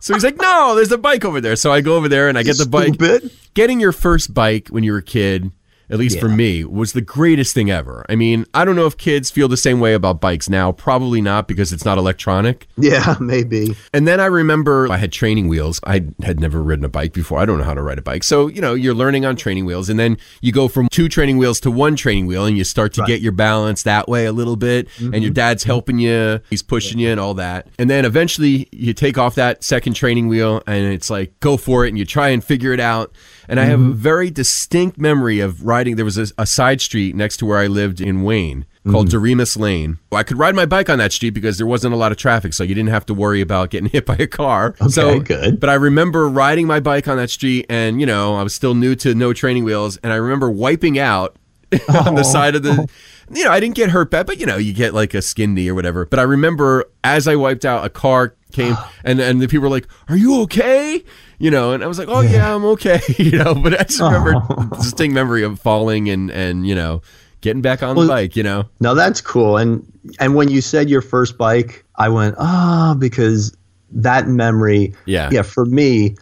So 0.00 0.12
he's 0.12 0.22
like, 0.22 0.36
no, 0.36 0.74
there's 0.74 0.92
a 0.92 0.98
bike 0.98 1.24
over 1.24 1.40
there. 1.40 1.56
So 1.56 1.72
I 1.72 1.80
go 1.80 1.96
over 1.96 2.10
there 2.10 2.28
and 2.28 2.36
I 2.36 2.42
get 2.42 2.58
the 2.58 2.66
bike 2.66 2.94
Stupid. 2.94 3.30
getting 3.54 3.80
your 3.80 3.92
first 3.92 4.34
bike 4.34 4.68
when 4.68 4.84
you 4.84 4.92
were 4.92 4.98
a 4.98 5.02
kid, 5.02 5.50
at 5.90 5.98
least 5.98 6.18
for 6.18 6.28
me, 6.28 6.64
was 6.64 6.92
the 6.92 7.00
greatest 7.00 7.54
thing 7.54 7.70
ever. 7.70 8.04
I 8.08 8.16
mean, 8.16 8.44
I 8.54 8.64
don't 8.64 8.76
know 8.76 8.86
if 8.86 8.96
kids 8.96 9.30
feel 9.30 9.48
the 9.48 9.56
same 9.56 9.80
way 9.80 9.94
about 9.94 10.20
bikes 10.20 10.48
now. 10.48 10.72
Probably 10.72 11.20
not 11.20 11.46
because 11.46 11.72
it's 11.72 11.84
not 11.84 11.98
electronic. 11.98 12.66
Yeah, 12.76 13.16
maybe. 13.20 13.76
And 13.92 14.06
then 14.06 14.20
I 14.20 14.26
remember 14.26 14.90
I 14.90 14.96
had 14.96 15.12
training 15.12 15.48
wheels. 15.48 15.80
I 15.84 16.06
had 16.22 16.40
never 16.40 16.62
ridden 16.62 16.84
a 16.84 16.88
bike 16.88 17.12
before. 17.12 17.38
I 17.38 17.46
don't 17.46 17.58
know 17.58 17.64
how 17.64 17.74
to 17.74 17.82
ride 17.82 17.98
a 17.98 18.02
bike. 18.02 18.24
So, 18.24 18.48
you 18.48 18.60
know, 18.60 18.74
you're 18.74 18.94
learning 18.94 19.24
on 19.24 19.36
training 19.36 19.64
wheels. 19.64 19.88
And 19.88 19.98
then 19.98 20.18
you 20.40 20.52
go 20.52 20.68
from 20.68 20.88
two 20.88 21.08
training 21.08 21.38
wheels 21.38 21.60
to 21.60 21.70
one 21.70 21.96
training 21.96 22.26
wheel 22.26 22.44
and 22.44 22.56
you 22.56 22.64
start 22.64 22.92
to 22.94 23.04
get 23.06 23.20
your 23.20 23.32
balance 23.32 23.84
that 23.84 24.08
way 24.08 24.26
a 24.26 24.32
little 24.32 24.56
bit. 24.56 24.88
And 24.98 25.14
your 25.14 25.30
mm-hmm. 25.30 25.32
dad's 25.32 25.64
helping 25.64 25.98
you, 25.98 26.40
he's 26.50 26.62
pushing 26.62 26.98
you 26.98 27.10
and 27.10 27.20
all 27.20 27.34
that. 27.34 27.68
And 27.78 27.88
then 27.88 28.04
eventually 28.04 28.68
you 28.72 28.92
take 28.92 29.18
off 29.18 29.36
that 29.36 29.62
second 29.62 29.94
training 29.94 30.28
wheel 30.28 30.62
and 30.66 30.92
it's 30.92 31.10
like, 31.10 31.38
go 31.40 31.56
for 31.56 31.84
it. 31.84 31.90
And 31.90 31.98
you 31.98 32.04
try 32.04 32.30
and 32.30 32.42
figure 32.42 32.72
it 32.72 32.80
out. 32.80 33.14
And 33.48 33.60
I 33.60 33.64
have 33.64 33.80
a 33.80 33.84
mm-hmm. 33.84 33.92
very 33.92 34.30
distinct 34.30 34.98
memory 34.98 35.40
of 35.40 35.64
riding. 35.64 35.96
There 35.96 36.04
was 36.04 36.18
a, 36.18 36.26
a 36.38 36.46
side 36.46 36.80
street 36.80 37.14
next 37.14 37.38
to 37.38 37.46
where 37.46 37.58
I 37.58 37.66
lived 37.66 38.00
in 38.00 38.22
Wayne 38.22 38.66
called 38.90 39.08
mm-hmm. 39.08 39.18
Doremus 39.18 39.56
Lane. 39.56 39.98
I 40.12 40.22
could 40.22 40.38
ride 40.38 40.54
my 40.54 40.66
bike 40.66 40.88
on 40.88 40.98
that 40.98 41.12
street 41.12 41.30
because 41.30 41.58
there 41.58 41.66
wasn't 41.66 41.92
a 41.94 41.96
lot 41.96 42.12
of 42.12 42.18
traffic, 42.18 42.54
so 42.54 42.62
you 42.62 42.74
didn't 42.74 42.90
have 42.90 43.06
to 43.06 43.14
worry 43.14 43.40
about 43.40 43.70
getting 43.70 43.88
hit 43.92 44.06
by 44.06 44.16
a 44.16 44.26
car. 44.26 44.74
so 44.88 45.20
good. 45.20 45.60
But 45.60 45.70
I 45.70 45.74
remember 45.74 46.28
riding 46.28 46.66
my 46.66 46.80
bike 46.80 47.08
on 47.08 47.16
that 47.16 47.30
street, 47.30 47.66
and 47.68 48.00
you 48.00 48.06
know 48.06 48.36
I 48.36 48.42
was 48.42 48.54
still 48.54 48.74
new 48.74 48.94
to 48.96 49.14
no 49.14 49.32
training 49.32 49.64
wheels, 49.64 49.96
and 49.98 50.12
I 50.12 50.16
remember 50.16 50.50
wiping 50.50 50.98
out 50.98 51.36
on 51.88 52.14
the 52.14 52.20
oh. 52.20 52.30
side 52.30 52.54
of 52.54 52.62
the. 52.62 52.88
You 53.28 53.44
know, 53.44 53.50
I 53.50 53.58
didn't 53.58 53.74
get 53.74 53.90
hurt 53.90 54.12
bad, 54.12 54.24
but 54.26 54.38
you 54.38 54.46
know, 54.46 54.56
you 54.56 54.72
get 54.72 54.94
like 54.94 55.12
a 55.12 55.20
skin 55.20 55.52
knee 55.52 55.68
or 55.68 55.74
whatever. 55.74 56.06
But 56.06 56.20
I 56.20 56.22
remember 56.22 56.84
as 57.02 57.26
I 57.26 57.34
wiped 57.34 57.64
out, 57.64 57.84
a 57.84 57.88
car 57.88 58.36
came, 58.52 58.76
and 59.04 59.18
and 59.18 59.42
the 59.42 59.48
people 59.48 59.62
were 59.62 59.74
like, 59.74 59.88
"Are 60.08 60.16
you 60.16 60.42
okay?" 60.42 61.02
You 61.38 61.50
know, 61.50 61.72
and 61.72 61.84
I 61.84 61.86
was 61.86 61.98
like, 61.98 62.08
"Oh 62.08 62.20
yeah, 62.22 62.54
I'm 62.54 62.64
okay." 62.64 63.00
You 63.18 63.32
know, 63.38 63.54
but 63.54 63.78
I 63.78 63.84
just 63.84 64.00
remember 64.00 64.34
distinct 64.76 65.14
memory 65.14 65.42
of 65.42 65.60
falling 65.60 66.08
and 66.08 66.30
and 66.30 66.66
you 66.66 66.74
know 66.74 67.02
getting 67.42 67.62
back 67.62 67.82
on 67.82 67.94
the 67.96 68.06
bike. 68.06 68.36
You 68.36 68.42
know, 68.42 68.64
No, 68.80 68.94
that's 68.94 69.20
cool. 69.20 69.56
And 69.58 69.84
and 70.18 70.34
when 70.34 70.48
you 70.48 70.60
said 70.60 70.88
your 70.88 71.02
first 71.02 71.36
bike, 71.36 71.84
I 71.96 72.08
went, 72.08 72.36
ah, 72.38 72.94
because 72.98 73.54
that 73.92 74.28
memory. 74.28 74.94
Yeah. 75.04 75.28
Yeah. 75.30 75.42
For 75.42 75.64
me, 75.66 76.16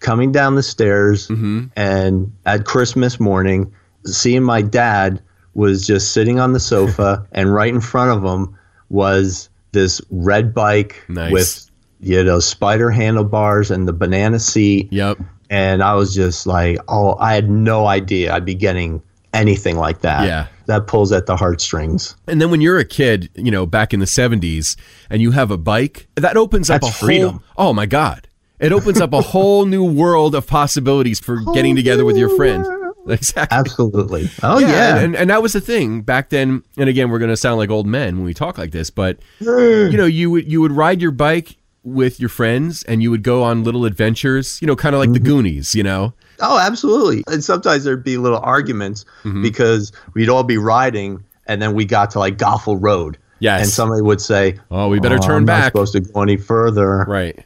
coming 0.00 0.30
down 0.32 0.54
the 0.54 0.62
stairs 0.62 1.28
Mm-hmm. 1.28 1.66
and 1.76 2.32
at 2.46 2.64
Christmas 2.64 3.18
morning, 3.20 3.72
seeing 4.06 4.42
my 4.44 4.62
dad 4.62 5.20
was 5.54 5.84
just 5.86 6.12
sitting 6.12 6.38
on 6.38 6.52
the 6.52 6.60
sofa, 6.60 7.26
and 7.32 7.52
right 7.52 7.72
in 7.74 7.80
front 7.80 8.10
of 8.16 8.24
him 8.24 8.56
was 8.88 9.48
this 9.72 10.00
red 10.10 10.54
bike 10.54 11.02
Nice. 11.08 11.32
with 11.32 11.69
you 12.00 12.22
know 12.24 12.38
spider 12.40 12.90
handlebars 12.90 13.70
and 13.70 13.86
the 13.86 13.92
banana 13.92 14.38
seat. 14.38 14.88
Yep. 14.92 15.18
And 15.50 15.82
I 15.82 15.94
was 15.94 16.14
just 16.14 16.46
like, 16.46 16.78
oh, 16.88 17.16
I 17.18 17.34
had 17.34 17.50
no 17.50 17.86
idea 17.86 18.32
I'd 18.32 18.44
be 18.44 18.54
getting 18.54 19.02
anything 19.34 19.76
like 19.76 20.00
that. 20.02 20.24
Yeah. 20.24 20.46
That 20.66 20.86
pulls 20.86 21.10
at 21.10 21.26
the 21.26 21.36
heartstrings. 21.36 22.14
And 22.28 22.40
then 22.40 22.50
when 22.52 22.60
you're 22.60 22.78
a 22.78 22.84
kid, 22.84 23.30
you 23.34 23.50
know, 23.50 23.66
back 23.66 23.92
in 23.92 23.98
the 23.98 24.06
70s, 24.06 24.76
and 25.08 25.20
you 25.20 25.32
have 25.32 25.50
a 25.50 25.56
bike, 25.56 26.06
that 26.14 26.36
opens 26.36 26.70
up 26.70 26.82
That's 26.82 26.94
a 26.94 26.98
whole. 26.98 27.06
freedom. 27.06 27.44
Oh 27.56 27.72
my 27.72 27.86
God. 27.86 28.28
It 28.60 28.72
opens 28.72 29.00
up 29.00 29.12
a 29.12 29.20
whole 29.22 29.66
new 29.66 29.82
world 29.84 30.34
of 30.34 30.46
possibilities 30.46 31.18
for 31.18 31.40
getting 31.54 31.74
together 31.74 32.04
with 32.04 32.16
your 32.16 32.34
friends. 32.36 32.68
Exactly. 33.08 33.56
Absolutely. 33.58 34.30
Oh, 34.42 34.58
yeah. 34.58 34.98
And, 34.98 35.16
and 35.16 35.30
that 35.30 35.42
was 35.42 35.54
the 35.54 35.60
thing 35.60 36.02
back 36.02 36.28
then. 36.28 36.62
And 36.76 36.88
again, 36.88 37.10
we're 37.10 37.18
going 37.18 37.30
to 37.30 37.36
sound 37.36 37.56
like 37.56 37.70
old 37.70 37.86
men 37.86 38.16
when 38.16 38.24
we 38.26 38.34
talk 38.34 38.58
like 38.58 38.72
this, 38.72 38.90
but 38.90 39.18
you 39.40 39.96
know, 39.96 40.04
you 40.04 40.30
would 40.30 40.52
you 40.52 40.60
would 40.60 40.70
ride 40.70 41.00
your 41.00 41.10
bike 41.10 41.56
with 41.82 42.20
your 42.20 42.28
friends 42.28 42.82
and 42.84 43.02
you 43.02 43.10
would 43.10 43.22
go 43.22 43.42
on 43.42 43.64
little 43.64 43.84
adventures, 43.84 44.60
you 44.60 44.66
know, 44.66 44.76
kind 44.76 44.94
of 44.94 44.98
like 45.00 45.12
the 45.12 45.18
Goonies, 45.20 45.74
you 45.74 45.82
know. 45.82 46.12
oh, 46.40 46.58
absolutely. 46.58 47.22
And 47.26 47.42
sometimes 47.42 47.84
there'd 47.84 48.04
be 48.04 48.16
little 48.18 48.38
arguments 48.40 49.04
Mm-hmm. 49.24 49.42
because 49.42 49.92
we'd 50.14 50.28
all 50.28 50.44
be 50.44 50.58
riding 50.58 51.22
and 51.46 51.60
then 51.62 51.74
we 51.74 51.84
got 51.84 52.10
to 52.12 52.18
like 52.18 52.36
Goffle 52.38 52.76
Road. 52.80 53.16
Yes. 53.40 53.62
And 53.62 53.70
somebody 53.70 54.02
would 54.02 54.20
say, 54.20 54.58
Oh, 54.70 54.88
we 54.88 55.00
better 55.00 55.16
"Oh, 55.16 55.26
turn 55.26 55.36
I'm 55.38 55.44
back." 55.46 55.72
Supposed 55.72 55.94
to 55.94 56.00
go 56.00 56.20
any 56.22 56.36
further. 56.36 57.04
Right. 57.08 57.44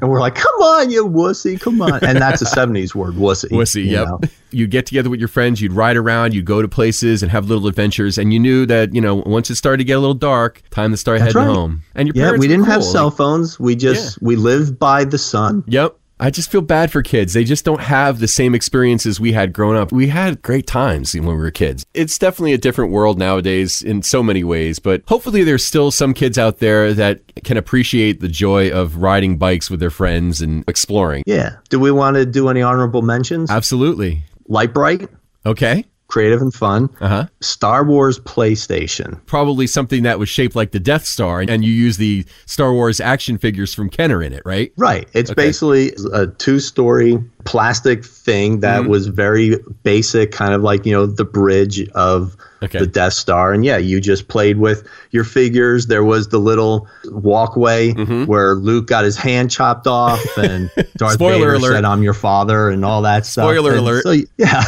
And 0.00 0.10
we're 0.10 0.20
like, 0.20 0.34
come 0.34 0.54
on, 0.60 0.90
you 0.90 1.06
wussy, 1.06 1.60
come 1.60 1.80
on. 1.82 2.04
And 2.04 2.18
that's 2.18 2.42
a 2.42 2.44
70s 2.44 2.94
word, 2.94 3.14
wussy. 3.14 3.48
Wussy, 3.62 3.84
you 3.84 3.90
yep. 3.92 4.08
know? 4.08 4.20
You'd 4.50 4.70
get 4.70 4.86
together 4.86 5.10
with 5.10 5.20
your 5.20 5.28
friends, 5.28 5.60
you'd 5.60 5.72
ride 5.72 5.96
around, 5.96 6.34
you'd 6.34 6.44
go 6.44 6.62
to 6.62 6.68
places 6.68 7.22
and 7.22 7.30
have 7.30 7.48
little 7.48 7.66
adventures, 7.66 8.18
and 8.18 8.32
you 8.32 8.38
knew 8.38 8.66
that, 8.66 8.94
you 8.94 9.00
know, 9.00 9.16
once 9.26 9.50
it 9.50 9.56
started 9.56 9.78
to 9.78 9.84
get 9.84 9.94
a 9.94 10.00
little 10.00 10.14
dark, 10.14 10.62
time 10.70 10.90
to 10.90 10.96
start 10.96 11.20
That's 11.20 11.34
heading 11.34 11.48
right. 11.48 11.54
home. 11.54 11.82
And 11.94 12.08
your 12.08 12.32
Yeah, 12.32 12.38
we 12.38 12.48
didn't 12.48 12.66
have 12.66 12.84
cell 12.84 13.10
phones. 13.10 13.58
We 13.58 13.76
just, 13.76 14.20
we 14.22 14.36
lived 14.36 14.78
by 14.78 15.04
the 15.04 15.18
sun. 15.18 15.64
Yep. 15.66 15.96
I 16.22 16.30
just 16.30 16.52
feel 16.52 16.60
bad 16.60 16.92
for 16.92 17.02
kids. 17.02 17.32
They 17.32 17.42
just 17.42 17.64
don't 17.64 17.80
have 17.80 18.20
the 18.20 18.28
same 18.28 18.54
experiences 18.54 19.18
we 19.18 19.32
had 19.32 19.52
growing 19.52 19.76
up. 19.76 19.90
We 19.90 20.06
had 20.06 20.40
great 20.40 20.68
times 20.68 21.14
when 21.14 21.26
we 21.26 21.34
were 21.34 21.50
kids. 21.50 21.84
It's 21.94 22.16
definitely 22.16 22.52
a 22.52 22.58
different 22.58 22.92
world 22.92 23.18
nowadays 23.18 23.82
in 23.82 24.02
so 24.02 24.22
many 24.22 24.44
ways, 24.44 24.78
but 24.78 25.02
hopefully 25.08 25.42
there's 25.42 25.64
still 25.64 25.90
some 25.90 26.14
kids 26.14 26.38
out 26.38 26.58
there 26.58 26.94
that 26.94 27.22
can 27.42 27.56
appreciate 27.56 28.20
the 28.20 28.28
joy 28.28 28.70
of 28.70 28.98
riding 28.98 29.36
bikes 29.36 29.68
with 29.68 29.80
their 29.80 29.90
friends 29.90 30.40
and 30.40 30.62
exploring. 30.68 31.24
Yeah. 31.26 31.56
Do 31.70 31.80
we 31.80 31.90
want 31.90 32.14
to 32.14 32.24
do 32.24 32.48
any 32.48 32.62
honorable 32.62 33.02
mentions? 33.02 33.50
Absolutely. 33.50 34.22
Lite-Brite, 34.46 35.08
Okay. 35.44 35.84
Creative 36.12 36.42
and 36.42 36.52
fun. 36.52 36.90
Uh 37.00 37.08
huh. 37.08 37.26
Star 37.40 37.84
Wars 37.84 38.18
PlayStation. 38.20 39.18
Probably 39.26 39.66
something 39.66 40.02
that 40.02 40.18
was 40.18 40.28
shaped 40.28 40.54
like 40.54 40.72
the 40.72 40.78
Death 40.80 41.06
Star, 41.06 41.40
and 41.40 41.64
you 41.64 41.72
use 41.72 41.96
the 41.96 42.24
Star 42.44 42.72
Wars 42.72 43.00
action 43.00 43.38
figures 43.38 43.72
from 43.74 43.88
Kenner 43.88 44.22
in 44.22 44.32
it, 44.34 44.42
right? 44.44 44.72
Right. 44.76 45.08
It's 45.14 45.30
Okay. 45.30 45.42
basically 45.46 45.92
a 46.12 46.26
two 46.26 46.60
story 46.60 47.18
plastic 47.44 48.04
thing 48.04 48.60
that 48.60 48.82
Mm-hmm. 48.82 48.90
was 48.90 49.06
very 49.08 49.56
basic, 49.82 50.32
kind 50.32 50.54
of 50.54 50.62
like, 50.62 50.86
you 50.86 50.92
know, 50.92 51.06
the 51.06 51.24
bridge 51.24 51.88
of 51.90 52.36
Okay. 52.62 52.78
the 52.78 52.86
Death 52.86 53.14
Star. 53.14 53.52
And 53.52 53.64
yeah, 53.64 53.76
you 53.78 54.00
just 54.00 54.28
played 54.28 54.58
with 54.58 54.86
your 55.10 55.24
figures. 55.24 55.88
There 55.88 56.04
was 56.04 56.28
the 56.28 56.38
little 56.38 56.86
walkway 57.06 57.92
Mm-hmm. 57.92 58.26
where 58.26 58.54
Luke 58.54 58.86
got 58.86 59.02
his 59.04 59.16
hand 59.16 59.50
chopped 59.50 59.88
off 59.88 60.20
and 60.38 60.70
Darth 60.96 61.14
Spoiler 61.14 61.38
Vader 61.38 61.54
alert. 61.54 61.72
said, 61.72 61.84
I'm 61.84 62.04
your 62.04 62.14
father 62.14 62.70
and 62.70 62.84
all 62.84 63.02
that 63.02 63.26
stuff. 63.26 63.46
Spoiler 63.50 63.72
And 63.72 63.80
alert. 63.80 64.02
So, 64.04 64.12
yeah. 64.36 64.62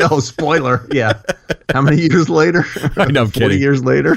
oh, 0.10 0.20
spoiler. 0.20 0.86
Yeah. 0.90 1.20
How 1.70 1.82
many 1.82 2.00
years 2.00 2.30
later? 2.30 2.64
I 2.96 3.06
know, 3.10 3.22
I'm 3.22 3.26
40 3.26 3.38
kidding. 3.40 3.60
years 3.60 3.84
later. 3.84 4.16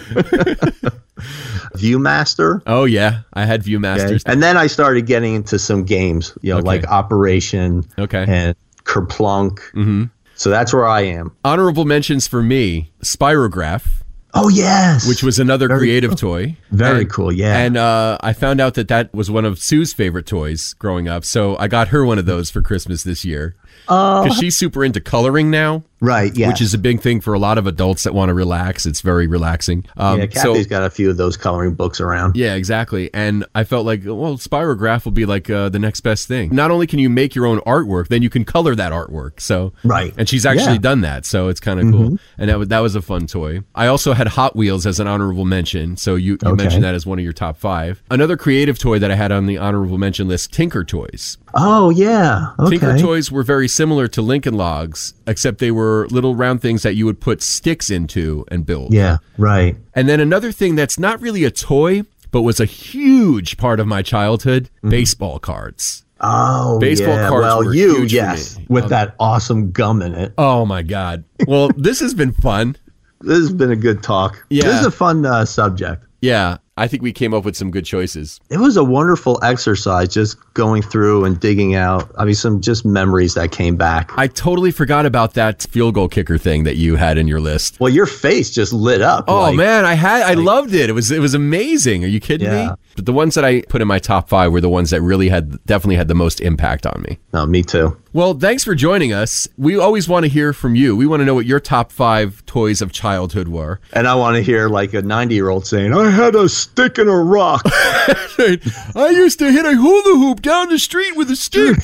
Viewmaster. 1.75 2.61
Oh, 2.67 2.85
yeah. 2.85 3.21
I 3.33 3.45
had 3.45 3.63
Viewmasters. 3.63 4.21
Okay. 4.21 4.31
And 4.31 4.41
then 4.43 4.57
I 4.57 4.67
started 4.67 5.05
getting 5.05 5.35
into 5.35 5.57
some 5.59 5.83
games, 5.83 6.37
you 6.41 6.51
know, 6.53 6.59
Okay. 6.59 6.67
like 6.67 6.87
Operation 6.87 7.85
Okay. 7.97 8.25
and 8.27 8.55
Kerplunk. 8.83 9.59
Mm-hmm. 9.73 10.03
So 10.35 10.49
that's 10.49 10.73
where 10.73 10.87
I 10.87 11.01
am. 11.01 11.31
Honorable 11.43 11.85
mentions 11.85 12.27
for 12.27 12.41
me 12.41 12.91
Spirograph, 13.03 13.85
Oh, 14.33 14.49
yes. 14.49 15.07
which 15.07 15.21
was 15.23 15.37
another 15.39 15.67
creative 15.67 16.15
toy. 16.15 16.55
Very 16.71 17.01
And- 17.01 17.09
cool, 17.11 17.31
yeah. 17.31 17.57
And 17.57 17.77
uh, 17.77 18.17
I 18.21 18.33
found 18.33 18.59
out 18.59 18.73
that 18.75 18.87
that 18.87 19.13
was 19.13 19.29
one 19.29 19.45
of 19.45 19.59
Sue's 19.59 19.93
favorite 19.93 20.25
toys 20.25 20.73
growing 20.79 21.07
up. 21.07 21.25
So 21.25 21.57
I 21.57 21.67
got 21.67 21.89
her 21.89 22.03
one 22.05 22.17
of 22.17 22.25
those 22.25 22.49
for 22.49 22.61
Christmas 22.61 23.03
this 23.03 23.23
year. 23.25 23.55
Oh. 23.87 24.23
Because 24.23 24.37
she's 24.37 24.55
super 24.55 24.85
into 24.85 25.01
coloring 25.01 25.49
now, 25.51 25.83
right, 25.99 26.33
yeah. 26.37 26.47
which 26.47 26.61
is 26.61 26.73
a 26.73 26.77
big 26.77 27.01
thing 27.01 27.19
for 27.19 27.33
a 27.33 27.39
lot 27.39 27.57
of 27.57 27.67
adults 27.67 28.03
that 28.03 28.13
want 28.13 28.29
to 28.29 28.33
relax. 28.33 28.85
It's 28.85 29.01
very 29.01 29.27
relaxing. 29.27 29.85
Um, 29.97 30.19
yeah, 30.19 30.27
so, 30.29 30.53
Kathy's 30.53 30.67
got 30.67 30.83
a 30.83 30.89
few 30.89 31.09
of 31.09 31.17
those 31.17 31.35
coloring 31.35 31.73
books 31.73 31.99
around. 31.99 32.37
Yeah, 32.37 32.53
exactly. 32.53 33.09
And 33.13 33.43
I 33.53 33.65
felt 33.65 33.85
like, 33.85 34.01
well, 34.05 34.37
Spirograph 34.37 35.03
will 35.03 35.11
be 35.11 35.25
like 35.25 35.49
uh, 35.49 35.67
the 35.69 35.79
next 35.79 36.01
best 36.01 36.27
thing. 36.27 36.55
Not 36.55 36.71
only 36.71 36.87
can 36.87 36.99
you 36.99 37.09
make 37.09 37.35
your 37.35 37.45
own 37.45 37.59
artwork, 37.61 38.07
then 38.07 38.21
you 38.21 38.29
can 38.29 38.45
color 38.45 38.75
that 38.75 38.93
artwork. 38.93 39.41
So 39.41 39.73
Right. 39.83 40.13
and 40.17 40.29
she's 40.29 40.45
actually 40.45 40.63
Yeah. 40.63 40.71
Mm-hmm. 40.75 40.81
done 40.83 41.01
that, 41.01 41.25
so 41.25 41.49
it's 41.49 41.59
kind 41.59 41.79
of 41.79 41.91
cool. 41.91 42.17
And 42.37 42.49
that 42.49 42.59
was, 42.59 42.67
that 42.69 42.79
was 42.79 42.95
a 42.95 43.01
fun 43.01 43.27
toy. 43.27 43.61
I 43.75 43.87
also 43.87 44.13
had 44.13 44.27
Hot 44.29 44.55
Wheels 44.55 44.85
as 44.85 44.99
an 45.01 45.07
honorable 45.07 45.45
mention. 45.45 45.97
So 45.97 46.15
you, 46.15 46.33
you 46.33 46.37
Okay. 46.49 46.63
mentioned 46.63 46.83
that 46.85 46.95
as 46.95 47.05
one 47.05 47.19
of 47.19 47.23
your 47.23 47.33
top 47.33 47.57
five. 47.57 48.01
Another 48.09 48.37
creative 48.37 48.79
toy 48.79 48.99
that 48.99 49.11
I 49.11 49.15
had 49.15 49.31
on 49.33 49.47
the 49.47 49.57
honorable 49.57 49.97
mention 49.97 50.27
list: 50.29 50.53
Tinker 50.53 50.85
Toys. 50.85 51.37
Oh, 51.53 51.89
yeah. 51.89 52.53
Okay. 52.59 52.77
Tinker 52.77 52.97
Toys 52.97 53.31
were 53.31 53.43
very 53.43 53.67
similar 53.67 54.07
to 54.09 54.21
Lincoln 54.21 54.53
Logs, 54.55 55.13
except 55.27 55.59
they 55.59 55.71
were 55.71 56.07
little 56.09 56.35
round 56.35 56.61
things 56.61 56.83
that 56.83 56.95
you 56.95 57.05
would 57.05 57.19
put 57.19 57.41
sticks 57.41 57.89
into 57.89 58.45
and 58.49 58.65
build. 58.65 58.93
Yeah, 58.93 59.17
right. 59.37 59.75
And 59.93 60.07
then 60.07 60.19
another 60.19 60.51
thing 60.51 60.75
that's 60.75 60.97
not 60.99 61.21
really 61.21 61.43
a 61.43 61.51
toy, 61.51 62.03
but 62.31 62.41
was 62.43 62.59
a 62.59 62.65
huge 62.65 63.57
part 63.57 63.79
of 63.79 63.87
my 63.87 64.01
childhood: 64.01 64.69
baseball 64.81 65.39
cards. 65.39 66.05
Oh, 66.23 66.77
Baseball 66.79 67.15
yeah. 67.15 67.29
cards 67.29 67.43
Well, 67.43 67.73
you, 67.75 68.03
yes, 68.03 68.59
with 68.69 68.89
that 68.89 69.15
awesome 69.19 69.71
gum 69.71 70.03
in 70.03 70.13
it. 70.13 70.33
Oh 70.37 70.65
my 70.65 70.83
god! 70.83 71.23
Well, 71.47 71.69
this 71.75 71.99
has 71.99 72.13
been 72.13 72.33
fun. 72.33 72.77
This 73.23 73.37
has 73.37 73.53
been 73.53 73.69
a 73.69 73.75
good 73.75 74.01
talk. 74.01 74.43
Yeah. 74.49 74.63
This 74.63 74.79
is 74.79 74.85
a 74.87 74.89
fun 74.89 75.27
uh, 75.27 75.45
subject. 75.45 76.03
Yeah, 76.21 76.57
I 76.77 76.87
think 76.87 77.03
we 77.03 77.11
came 77.11 77.33
up 77.33 77.43
with 77.43 77.57
some 77.57 77.69
good 77.69 77.83
choices. 77.83 78.39
It 78.49 78.57
was 78.57 78.77
a 78.77 78.83
wonderful 78.83 79.37
exercise 79.43 80.07
just 80.07 80.37
going 80.53 80.81
through 80.81 81.25
and 81.25 81.37
digging 81.37 81.75
out, 81.75 82.09
I 82.17 82.23
mean, 82.23 82.33
some 82.33 82.61
just 82.61 82.85
memories 82.85 83.33
that 83.33 83.51
came 83.51 83.75
back. 83.75 84.11
I 84.17 84.27
totally 84.27 84.71
forgot 84.71 85.05
about 85.05 85.33
that 85.33 85.63
field 85.63 85.95
goal 85.95 86.07
kicker 86.07 86.37
thing 86.37 86.63
that 86.63 86.77
you 86.77 86.95
had 86.95 87.17
in 87.17 87.27
your 87.27 87.41
list. 87.41 87.77
Well, 87.81 87.91
your 87.91 88.05
face 88.05 88.49
just 88.49 88.71
lit 88.71 89.01
up. 89.01 89.25
Oh 89.27 89.41
like- 89.41 89.57
man, 89.57 89.83
I 89.83 89.95
had 89.95 90.23
I 90.23 90.33
loved 90.33 90.73
it. 90.73 90.89
It 90.89 90.93
was 90.93 91.11
it 91.11 91.19
was 91.19 91.33
amazing. 91.33 92.05
Are 92.05 92.07
you 92.07 92.21
kidding 92.21 92.49
me? 92.49 92.55
Yeah. 92.55 92.75
But 92.95 93.05
the 93.05 93.13
ones 93.13 93.35
that 93.35 93.45
I 93.45 93.61
put 93.61 93.81
in 93.81 93.87
my 93.87 93.99
top 93.99 94.27
5 94.29 94.51
were 94.51 94.61
the 94.61 94.69
ones 94.69 94.89
that 94.89 95.01
really 95.01 95.29
had 95.29 95.63
definitely 95.65 95.95
had 95.95 96.07
the 96.07 96.15
most 96.15 96.41
impact 96.41 96.85
on 96.85 97.01
me. 97.07 97.19
No, 97.33 97.45
me 97.45 97.63
too. 97.63 97.97
Well, 98.13 98.33
thanks 98.33 98.65
for 98.65 98.75
joining 98.75 99.13
us. 99.13 99.47
We 99.57 99.77
always 99.77 100.09
want 100.09 100.25
to 100.25 100.29
hear 100.29 100.51
from 100.51 100.75
you. 100.75 100.97
We 100.97 101.07
want 101.07 101.21
to 101.21 101.25
know 101.25 101.33
what 101.33 101.45
your 101.45 101.61
top 101.61 101.93
5 101.93 102.45
toys 102.45 102.81
of 102.81 102.91
childhood 102.91 103.47
were. 103.47 103.79
And 103.93 104.07
I 104.07 104.15
want 104.15 104.35
to 104.35 104.41
hear 104.41 104.67
like 104.67 104.93
a 104.93 105.01
90 105.01 105.33
year 105.33 105.47
old 105.47 105.65
saying, 105.65 105.93
I 105.93 106.09
had 106.09 106.35
a 106.35 106.49
stick 106.61 106.97
and 106.97 107.09
a 107.09 107.15
rock. 107.15 107.61
I 107.65 109.13
used 109.13 109.39
to 109.39 109.51
hit 109.51 109.65
a 109.65 109.75
hula 109.75 110.17
hoop 110.19 110.41
down 110.41 110.69
the 110.69 110.79
street 110.79 111.15
with 111.15 111.29
a 111.31 111.35
stick. 111.35 111.77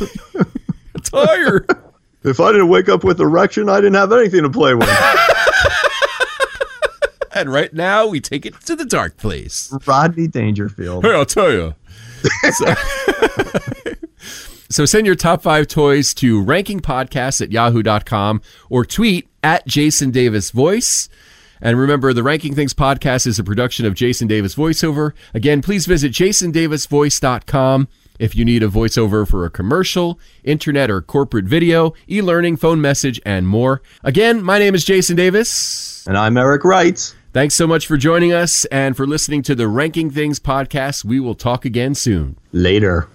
a 0.94 0.98
tire. 1.00 1.66
if 2.24 2.40
I 2.40 2.52
didn't 2.52 2.68
wake 2.68 2.88
up 2.88 3.04
with 3.04 3.20
erection, 3.20 3.68
I 3.68 3.76
didn't 3.76 3.94
have 3.94 4.12
anything 4.12 4.42
to 4.42 4.50
play 4.50 4.74
with. 4.74 4.88
And 7.34 7.50
right 7.50 7.72
now 7.72 8.06
we 8.06 8.20
take 8.20 8.44
it 8.44 8.60
to 8.66 8.76
the 8.76 8.84
dark 8.84 9.16
place. 9.16 9.74
Rodney 9.86 10.28
Dangerfield. 10.28 11.02
Hey, 11.02 11.14
I'll 11.14 11.24
tell 11.24 11.50
you. 11.50 11.74
So, 12.52 12.74
so 14.68 14.84
send 14.84 15.06
your 15.06 15.14
top 15.14 15.42
five 15.42 15.66
toys 15.66 16.12
to 16.14 16.44
rankingpodcast 16.44 17.40
at 17.40 17.50
yahoo.com 17.50 18.42
or 18.68 18.84
tweet 18.84 19.28
at 19.42 19.66
Jason 19.66 20.10
Davis 20.10 20.50
Voice. 20.50 21.08
And 21.62 21.78
remember, 21.78 22.12
the 22.12 22.24
Ranking 22.24 22.54
Things 22.54 22.74
podcast 22.74 23.26
is 23.26 23.38
a 23.38 23.44
production 23.44 23.86
of 23.86 23.94
Jason 23.94 24.26
Davis 24.26 24.56
Voiceover. 24.56 25.12
Again, 25.32 25.62
please 25.62 25.86
visit 25.86 26.12
jasondavisvoice.com 26.12 27.88
if 28.18 28.34
you 28.34 28.44
need 28.44 28.62
a 28.62 28.68
voiceover 28.68 29.26
for 29.26 29.44
a 29.44 29.50
commercial, 29.50 30.18
internet 30.44 30.90
or 30.90 31.00
corporate 31.00 31.44
video, 31.44 31.94
e 32.10 32.20
learning, 32.20 32.56
phone 32.56 32.80
message, 32.80 33.20
and 33.24 33.46
more. 33.46 33.80
Again, 34.02 34.42
my 34.42 34.58
name 34.58 34.74
is 34.74 34.84
Jason 34.84 35.16
Davis. 35.16 36.04
And 36.06 36.18
I'm 36.18 36.36
Eric 36.36 36.64
Wright. 36.64 37.14
Thanks 37.32 37.54
so 37.54 37.66
much 37.66 37.86
for 37.86 37.96
joining 37.96 38.32
us 38.32 38.64
and 38.66 38.96
for 38.96 39.06
listening 39.06 39.42
to 39.44 39.54
the 39.54 39.66
Ranking 39.66 40.10
Things 40.10 40.38
podcast. 40.38 41.04
We 41.04 41.20
will 41.20 41.34
talk 41.34 41.64
again 41.64 41.94
soon. 41.94 42.36
Later. 42.52 43.08